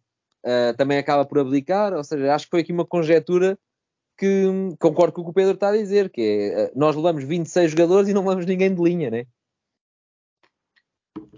eh, 0.45 0.73
também 0.73 0.99
acaba 0.99 1.25
por 1.25 1.39
abdicar. 1.39 1.93
Ou 1.93 2.03
seja, 2.03 2.35
acho 2.35 2.47
que 2.47 2.51
foi 2.51 2.61
aqui 2.61 2.73
uma 2.73 2.87
conjetura 2.87 3.59
que 4.17 4.47
hum, 4.47 4.75
concordo 4.81 5.13
com 5.13 5.21
o 5.21 5.25
que 5.25 5.31
o 5.31 5.35
Pedro 5.35 5.55
está 5.55 5.69
a 5.69 5.77
dizer, 5.77 6.11
que 6.11 6.21
é 6.21 6.63
eh, 6.63 6.73
nós 6.75 6.97
levamos 6.97 7.23
26 7.25 7.71
jogadores 7.71 8.09
e 8.09 8.15
não 8.15 8.23
levamos 8.23 8.47
ninguém 8.47 8.75
de 8.75 8.83
linha, 8.83 9.11
né? 9.11 9.27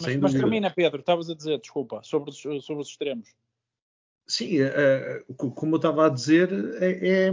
mas, 0.00 0.16
mas 0.16 0.33
termina, 0.33 0.70
Pedro, 0.70 1.00
estavas 1.00 1.28
a 1.28 1.35
dizer, 1.35 1.59
desculpa, 1.59 2.00
sobre 2.02 2.33
sobre 2.33 2.83
os 2.83 2.88
extremos. 2.88 3.35
Sim, 4.31 4.61
eh, 4.61 4.73
eh, 4.77 5.25
co- 5.37 5.51
como 5.51 5.75
eu 5.75 5.79
estava 5.79 6.07
a 6.07 6.09
dizer, 6.09 6.49
é- 6.81 7.27
é, 7.27 7.31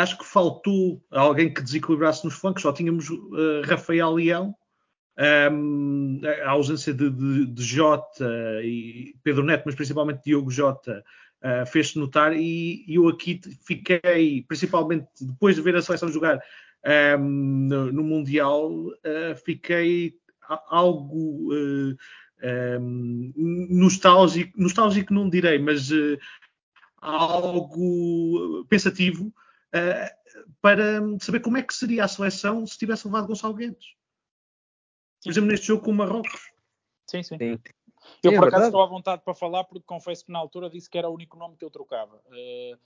acho 0.00 0.16
que 0.16 0.24
faltou 0.24 1.04
alguém 1.10 1.52
que 1.52 1.60
desequilibrasse 1.62 2.24
nos 2.24 2.32
flancos. 2.34 2.62
Só 2.62 2.72
tínhamos 2.72 3.06
eh, 3.10 3.62
Rafael 3.66 4.14
Leão, 4.14 4.54
hum, 5.52 6.20
a 6.44 6.50
ausência 6.50 6.94
de, 6.94 7.10
de- 7.10 7.46
de 7.46 7.62
Jota 7.62 8.26
e 8.64 9.14
Pedro 9.22 9.44
Neto, 9.44 9.64
mas 9.66 9.74
principalmente 9.74 10.22
Diogo 10.24 10.50
Jota, 10.50 11.04
eh, 11.42 11.66
fez-se 11.66 11.98
notar. 11.98 12.32
E 12.34 12.82
eu 12.88 13.08
aqui 13.08 13.38
fiquei, 13.66 14.42
principalmente 14.48 15.06
depois 15.20 15.56
de 15.56 15.62
ver 15.62 15.76
a 15.76 15.82
seleção 15.82 16.08
jogar 16.08 16.40
hum, 17.20 17.68
no, 17.68 17.92
no 17.92 18.02
Mundial, 18.02 18.72
eh, 19.04 19.34
fiquei 19.34 20.14
algo. 20.68 21.52
Um, 22.80 23.32
nostálgico, 23.70 24.60
nostálgico 24.60 25.14
não 25.14 25.28
direi, 25.28 25.58
mas 25.58 25.90
uh, 25.90 26.18
algo 27.00 28.64
pensativo 28.68 29.26
uh, 29.26 30.52
para 30.60 31.00
saber 31.20 31.40
como 31.40 31.56
é 31.56 31.62
que 31.62 31.74
seria 31.74 32.04
a 32.04 32.08
seleção 32.08 32.66
se 32.66 32.78
tivesse 32.78 33.06
levado 33.06 33.26
Gonçalo 33.26 33.54
Guedes. 33.54 33.94
Por 35.22 35.30
exemplo, 35.30 35.50
neste 35.50 35.66
jogo 35.66 35.84
com 35.84 35.92
o 35.92 35.94
Marrocos. 35.94 36.52
Sim, 37.06 37.22
sim. 37.22 37.38
Sim. 37.38 37.58
Eu, 38.22 38.32
é 38.32 38.34
por 38.36 38.48
acaso, 38.48 38.50
verdade. 38.50 38.64
estou 38.66 38.82
à 38.82 38.86
vontade 38.86 39.22
para 39.24 39.34
falar, 39.34 39.64
porque 39.64 39.84
confesso 39.86 40.24
que 40.24 40.32
na 40.32 40.38
altura 40.38 40.68
disse 40.68 40.90
que 40.90 40.98
era 40.98 41.08
o 41.08 41.14
único 41.14 41.36
nome 41.36 41.56
que 41.56 41.64
eu 41.64 41.70
trocava. 41.70 42.20
Eh, 42.32 42.76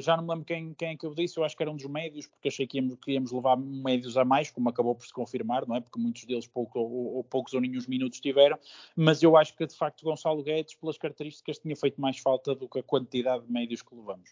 já 0.00 0.16
não 0.16 0.24
me 0.24 0.30
lembro 0.30 0.44
quem, 0.44 0.72
quem 0.74 0.88
é 0.90 0.96
que 0.96 1.04
eu 1.04 1.14
disse, 1.14 1.38
eu 1.38 1.44
acho 1.44 1.56
que 1.56 1.62
era 1.62 1.70
um 1.70 1.76
dos 1.76 1.86
médios, 1.86 2.26
porque 2.26 2.48
achei 2.48 2.66
que 2.66 2.78
íamos, 2.78 2.96
que 2.96 3.12
íamos 3.12 3.30
levar 3.32 3.56
médios 3.56 4.16
a 4.16 4.24
mais, 4.24 4.50
como 4.50 4.68
acabou 4.68 4.94
por 4.94 5.06
se 5.06 5.12
confirmar, 5.12 5.66
não 5.66 5.76
é? 5.76 5.80
Porque 5.80 5.98
muitos 5.98 6.24
deles 6.24 6.46
pouco, 6.46 6.78
ou, 6.78 7.16
ou 7.16 7.24
poucos 7.24 7.52
ou 7.52 7.60
nenhum 7.60 7.80
minutos 7.86 8.20
tiveram, 8.20 8.58
mas 8.96 9.22
eu 9.22 9.36
acho 9.36 9.54
que 9.54 9.66
de 9.66 9.76
facto 9.76 10.02
Gonçalo 10.04 10.42
Guedes, 10.42 10.74
pelas 10.74 10.96
características, 10.96 11.58
tinha 11.58 11.76
feito 11.76 12.00
mais 12.00 12.18
falta 12.18 12.54
do 12.54 12.68
que 12.68 12.78
a 12.78 12.82
quantidade 12.82 13.44
de 13.44 13.52
médios 13.52 13.82
que 13.82 13.94
levamos. 13.94 14.30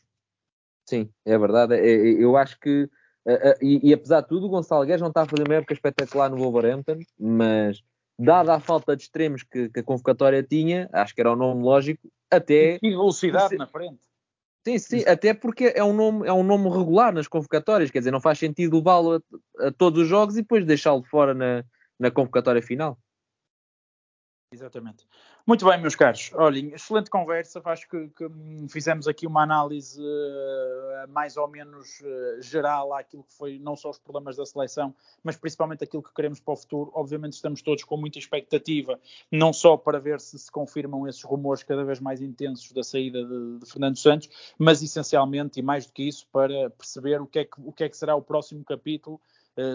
Sim, 0.89 1.11
é 1.25 1.39
verdade. 1.39 1.75
É- 1.75 1.79
é- 1.81 2.23
Eu 2.23 2.37
acho 2.37 2.59
que, 2.59 2.89
eh, 3.27 3.51
eh, 3.51 3.59
e, 3.63 3.91
e 3.91 3.95
apesar 3.95 4.23
de 4.23 4.29
tudo, 4.29 4.47
o 4.47 4.49
Gonçalo 4.49 4.85
Guedes 4.87 5.01
não 5.01 5.09
está 5.09 5.23
a 5.23 5.27
fazer 5.27 5.45
uma 5.47 5.55
época 5.55 5.75
espetacular 5.75 6.31
no 6.31 6.39
Wolverhampton, 6.39 6.99
mas 7.19 7.83
dada 8.19 8.55
a 8.55 8.61
falta 8.61 8.97
de 8.97 9.03
extremos 9.03 9.43
que, 9.43 9.69
que 9.69 9.81
a 9.81 9.83
convocatória 9.83 10.43
tinha, 10.43 10.89
acho 10.93 11.15
que 11.15 11.21
era 11.21 11.33
o 11.33 11.37
nome 11.37 11.63
lógico, 11.63 12.11
até. 12.31 12.79
E 12.83 12.91
velocidade 12.91 13.51
Você- 13.51 13.57
na 13.57 13.67
frente. 13.67 14.01
Sim, 14.65 14.79
sim, 14.79 15.05
até 15.09 15.35
porque 15.35 15.73
é 15.75 15.83
um 15.83 15.93
nome, 15.93 16.27
é 16.27 16.33
um 16.33 16.45
nome 16.45 16.71
regular 16.71 17.13
nas 17.13 17.27
convocatórias, 17.27 17.91
quer 17.91 17.99
dizer, 17.99 18.13
não 18.13 18.21
faz 18.21 18.39
sentido 18.39 18.77
levá-lo 18.77 19.23
a, 19.59 19.67
a 19.67 19.73
todos 19.73 20.03
os 20.03 20.09
jogos 20.09 20.37
e 20.37 20.43
depois 20.43 20.65
deixá-lo 20.65 21.03
fora 21.03 21.35
na, 21.35 21.65
na 21.99 22.11
convocatória 22.13 22.63
final. 22.63 22.97
Exatamente. 24.53 25.05
Muito 25.45 25.67
bem, 25.67 25.81
meus 25.81 25.97
caros. 25.97 26.31
Olhem, 26.35 26.73
excelente 26.73 27.11
conversa. 27.11 27.61
Acho 27.65 27.89
que, 27.89 28.09
que, 28.17 28.27
hum, 28.27 28.67
fizemos 28.69 29.09
aqui 29.09 29.27
uma 29.27 29.43
análise 29.43 30.01
eh, 30.01 31.07
mais 31.09 31.37
ou 31.37 31.49
menos 31.49 32.01
eh, 32.01 32.37
geral 32.41 32.95
àquilo 32.95 33.25
que 33.25 33.35
foi 33.35 33.59
não 33.59 33.75
só 33.75 33.91
os 33.91 33.99
problemas 33.99 34.37
da 34.37 34.47
seleção, 34.47 34.95
mas 35.23 35.37
principalmente 35.37 35.83
aquilo 35.83 36.03
que 36.03 36.15
queremos 36.15 36.39
para 36.39 36.55
o 36.55 36.57
futuro. 36.57 36.93
Obviamente 36.95 37.33
estamos 37.33 37.61
todos 37.61 37.83
com 37.83 37.97
muita 37.97 38.21
expectativa, 38.21 39.01
não 39.33 39.53
só 39.53 39.77
para 39.77 39.99
ver 39.99 40.21
se 40.21 40.39
se 40.39 40.51
confirmam 40.51 41.09
esses 41.09 41.23
rumores 41.25 41.65
cada 41.65 41.83
vez 41.85 41.99
mais 41.99 42.23
intensos 42.23 42.71
da 42.71 42.85
saída 42.85 43.25
de, 43.25 43.59
de 43.59 43.67
Fernando 43.67 43.97
Santos, 43.97 44.29
mas 44.57 44.81
essencialmente 44.81 45.59
e 45.59 45.63
mais 45.63 45.87
do 45.87 45.93
que 45.93 46.05
isso 46.05 46.25
para 46.33 46.71
perceber 46.71 47.21
o 47.21 47.27
que 47.27 47.41
é 47.41 47.45
que, 47.45 47.61
o 47.65 47.73
que, 47.73 47.83
é 47.83 47.89
que 47.89 47.97
será 47.97 48.15
o 48.15 48.23
próximo 48.23 48.65
capítulo 48.65 49.21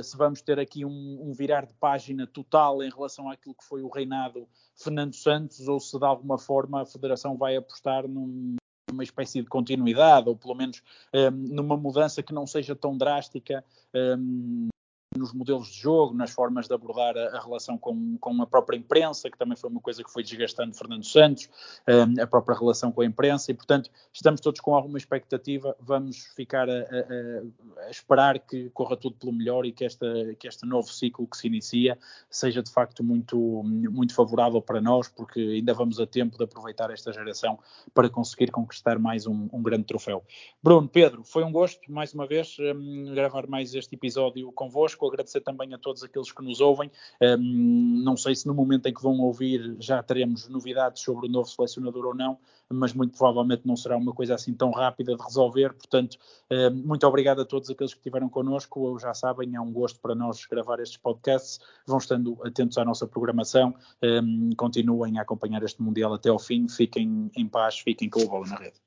se 0.03 0.17
vamos 0.17 0.41
ter 0.41 0.59
aqui 0.59 0.83
um, 0.83 1.19
um, 1.21 1.33
virar 1.33 1.65
de 1.65 1.73
página 1.73 2.25
total 2.25 2.81
em 2.81 2.89
relação 2.89 3.29
àquilo 3.29 3.55
que 3.55 3.63
foi 3.63 3.83
o 3.83 3.89
reinado 3.89 4.47
Fernando 4.75 5.13
Santos, 5.13 5.67
ou 5.67 5.79
se 5.79 5.97
de 5.97 6.05
alguma 6.05 6.37
forma 6.37 6.81
a 6.81 6.85
Federação 6.85 7.37
vai 7.37 7.55
apostar 7.55 8.07
num, 8.07 8.55
numa 8.89 9.03
espécie 9.03 9.41
de 9.41 9.47
continuidade, 9.47 10.29
ou 10.29 10.35
pelo 10.35 10.55
menos 10.55 10.81
um, 11.13 11.31
numa 11.31 11.77
mudança 11.77 12.23
que 12.23 12.33
não 12.33 12.47
seja 12.47 12.75
tão 12.75 12.97
drástica 12.97 13.63
um, 13.93 14.67
nos 15.17 15.33
modelos 15.33 15.67
de 15.67 15.79
jogo, 15.79 16.13
nas 16.13 16.31
formas 16.31 16.67
de 16.67 16.73
abordar 16.73 17.17
a, 17.17 17.37
a 17.37 17.41
relação 17.41 17.77
com, 17.77 18.17
com, 18.17 18.41
a 18.41 18.47
própria 18.47 18.77
imprensa, 18.77 19.29
que 19.29 19.37
também 19.37 19.57
foi 19.57 19.69
uma 19.69 19.81
coisa 19.81 20.03
que 20.03 20.11
foi 20.11 20.23
desgastando 20.23 20.75
Fernando 20.75 21.05
Santos, 21.05 21.49
um, 21.87 22.21
a 22.21 22.27
própria 22.27 22.57
relação 22.57 22.91
com 22.91 23.01
a 23.01 23.05
imprensa, 23.05 23.51
e 23.51 23.53
portanto 23.53 23.89
estamos 24.13 24.39
todos 24.41 24.61
com 24.61 24.75
alguma 24.75 24.97
expectativa, 24.97 25.75
vamos 25.79 26.25
ficar 26.35 26.69
a, 26.69 26.73
a, 26.73 27.85
a, 27.85 27.89
esperar 27.89 28.39
que 28.39 28.69
corra 28.69 28.95
tudo 28.95 29.15
pelo 29.15 29.33
melhor 29.33 29.65
e 29.65 29.71
que, 29.71 29.83
esta, 29.83 30.07
que 30.39 30.47
este 30.47 30.65
novo 30.65 30.87
ciclo 30.89 31.27
que 31.27 31.37
se 31.37 31.47
inicia 31.47 31.97
seja 32.29 32.61
de 32.61 32.71
facto 32.71 33.03
muito, 33.03 33.37
muito 33.63 34.13
favorável 34.13 34.61
para 34.61 34.79
nós, 34.79 35.07
porque 35.07 35.39
ainda 35.39 35.73
vamos 35.73 35.99
a 35.99 36.05
tempo 36.05 36.37
de 36.37 36.43
aproveitar 36.43 36.91
esta 36.91 37.11
geração 37.11 37.59
para 37.93 38.09
conseguir 38.09 38.51
conquistar 38.51 38.99
mais 38.99 39.25
um, 39.25 39.49
um 39.51 39.61
grande 39.61 39.85
troféu. 39.85 40.23
Bruno, 40.61 40.87
Pedro, 40.87 41.23
foi 41.23 41.43
um 41.43 41.51
gosto, 41.51 41.91
mais 41.91 42.13
uma 42.13 42.27
vez, 42.27 42.57
um, 42.59 43.13
gravar 43.13 43.47
mais 43.47 43.73
este 43.73 43.95
episódio 43.95 44.51
convosco 44.51 45.06
agradecer 45.07 45.41
também 45.41 45.73
a 45.73 45.77
todos 45.77 46.03
aqueles 46.03 46.31
que 46.31 46.43
nos 46.43 46.61
ouvem. 46.61 46.91
Um, 47.21 48.01
não 48.03 48.17
sei 48.17 48.35
se 48.35 48.47
no 48.47 48.53
momento 48.53 48.87
em 48.87 48.93
que 48.93 49.01
vão 49.01 49.19
ouvir 49.19 49.75
já 49.79 50.01
teremos 50.01 50.47
novidades 50.47 51.01
sobre 51.01 51.27
o 51.27 51.29
novo 51.29 51.49
selecionador 51.49 52.05
ou 52.05 52.15
não, 52.15 52.37
mas 52.69 52.93
muito 52.93 53.17
provavelmente 53.17 53.65
não 53.65 53.75
será 53.75 53.97
uma 53.97 54.13
coisa 54.13 54.35
assim 54.35 54.53
tão 54.53 54.71
rápida 54.71 55.15
de 55.15 55.23
resolver. 55.23 55.73
Portanto, 55.73 56.17
um, 56.51 56.71
muito 56.71 57.05
obrigado 57.07 57.41
a 57.41 57.45
todos 57.45 57.69
aqueles 57.69 57.93
que 57.93 57.99
estiveram 57.99 58.29
connosco. 58.29 58.97
Já 58.99 59.13
sabem, 59.13 59.55
é 59.55 59.61
um 59.61 59.71
gosto 59.71 59.99
para 59.99 60.15
nós 60.15 60.45
gravar 60.45 60.79
estes 60.79 60.97
podcasts. 60.97 61.59
Vão 61.85 61.97
estando 61.97 62.37
atentos 62.43 62.77
à 62.77 62.85
nossa 62.85 63.07
programação. 63.07 63.73
Um, 64.03 64.49
continuem 64.57 65.17
a 65.19 65.21
acompanhar 65.21 65.63
este 65.63 65.81
Mundial 65.81 66.13
até 66.13 66.29
ao 66.29 66.39
fim. 66.39 66.67
Fiquem 66.67 67.31
em 67.35 67.47
paz, 67.47 67.79
fiquem 67.79 68.09
com 68.09 68.21
o 68.21 68.27
bola 68.27 68.47
na 68.47 68.55
rede. 68.55 68.86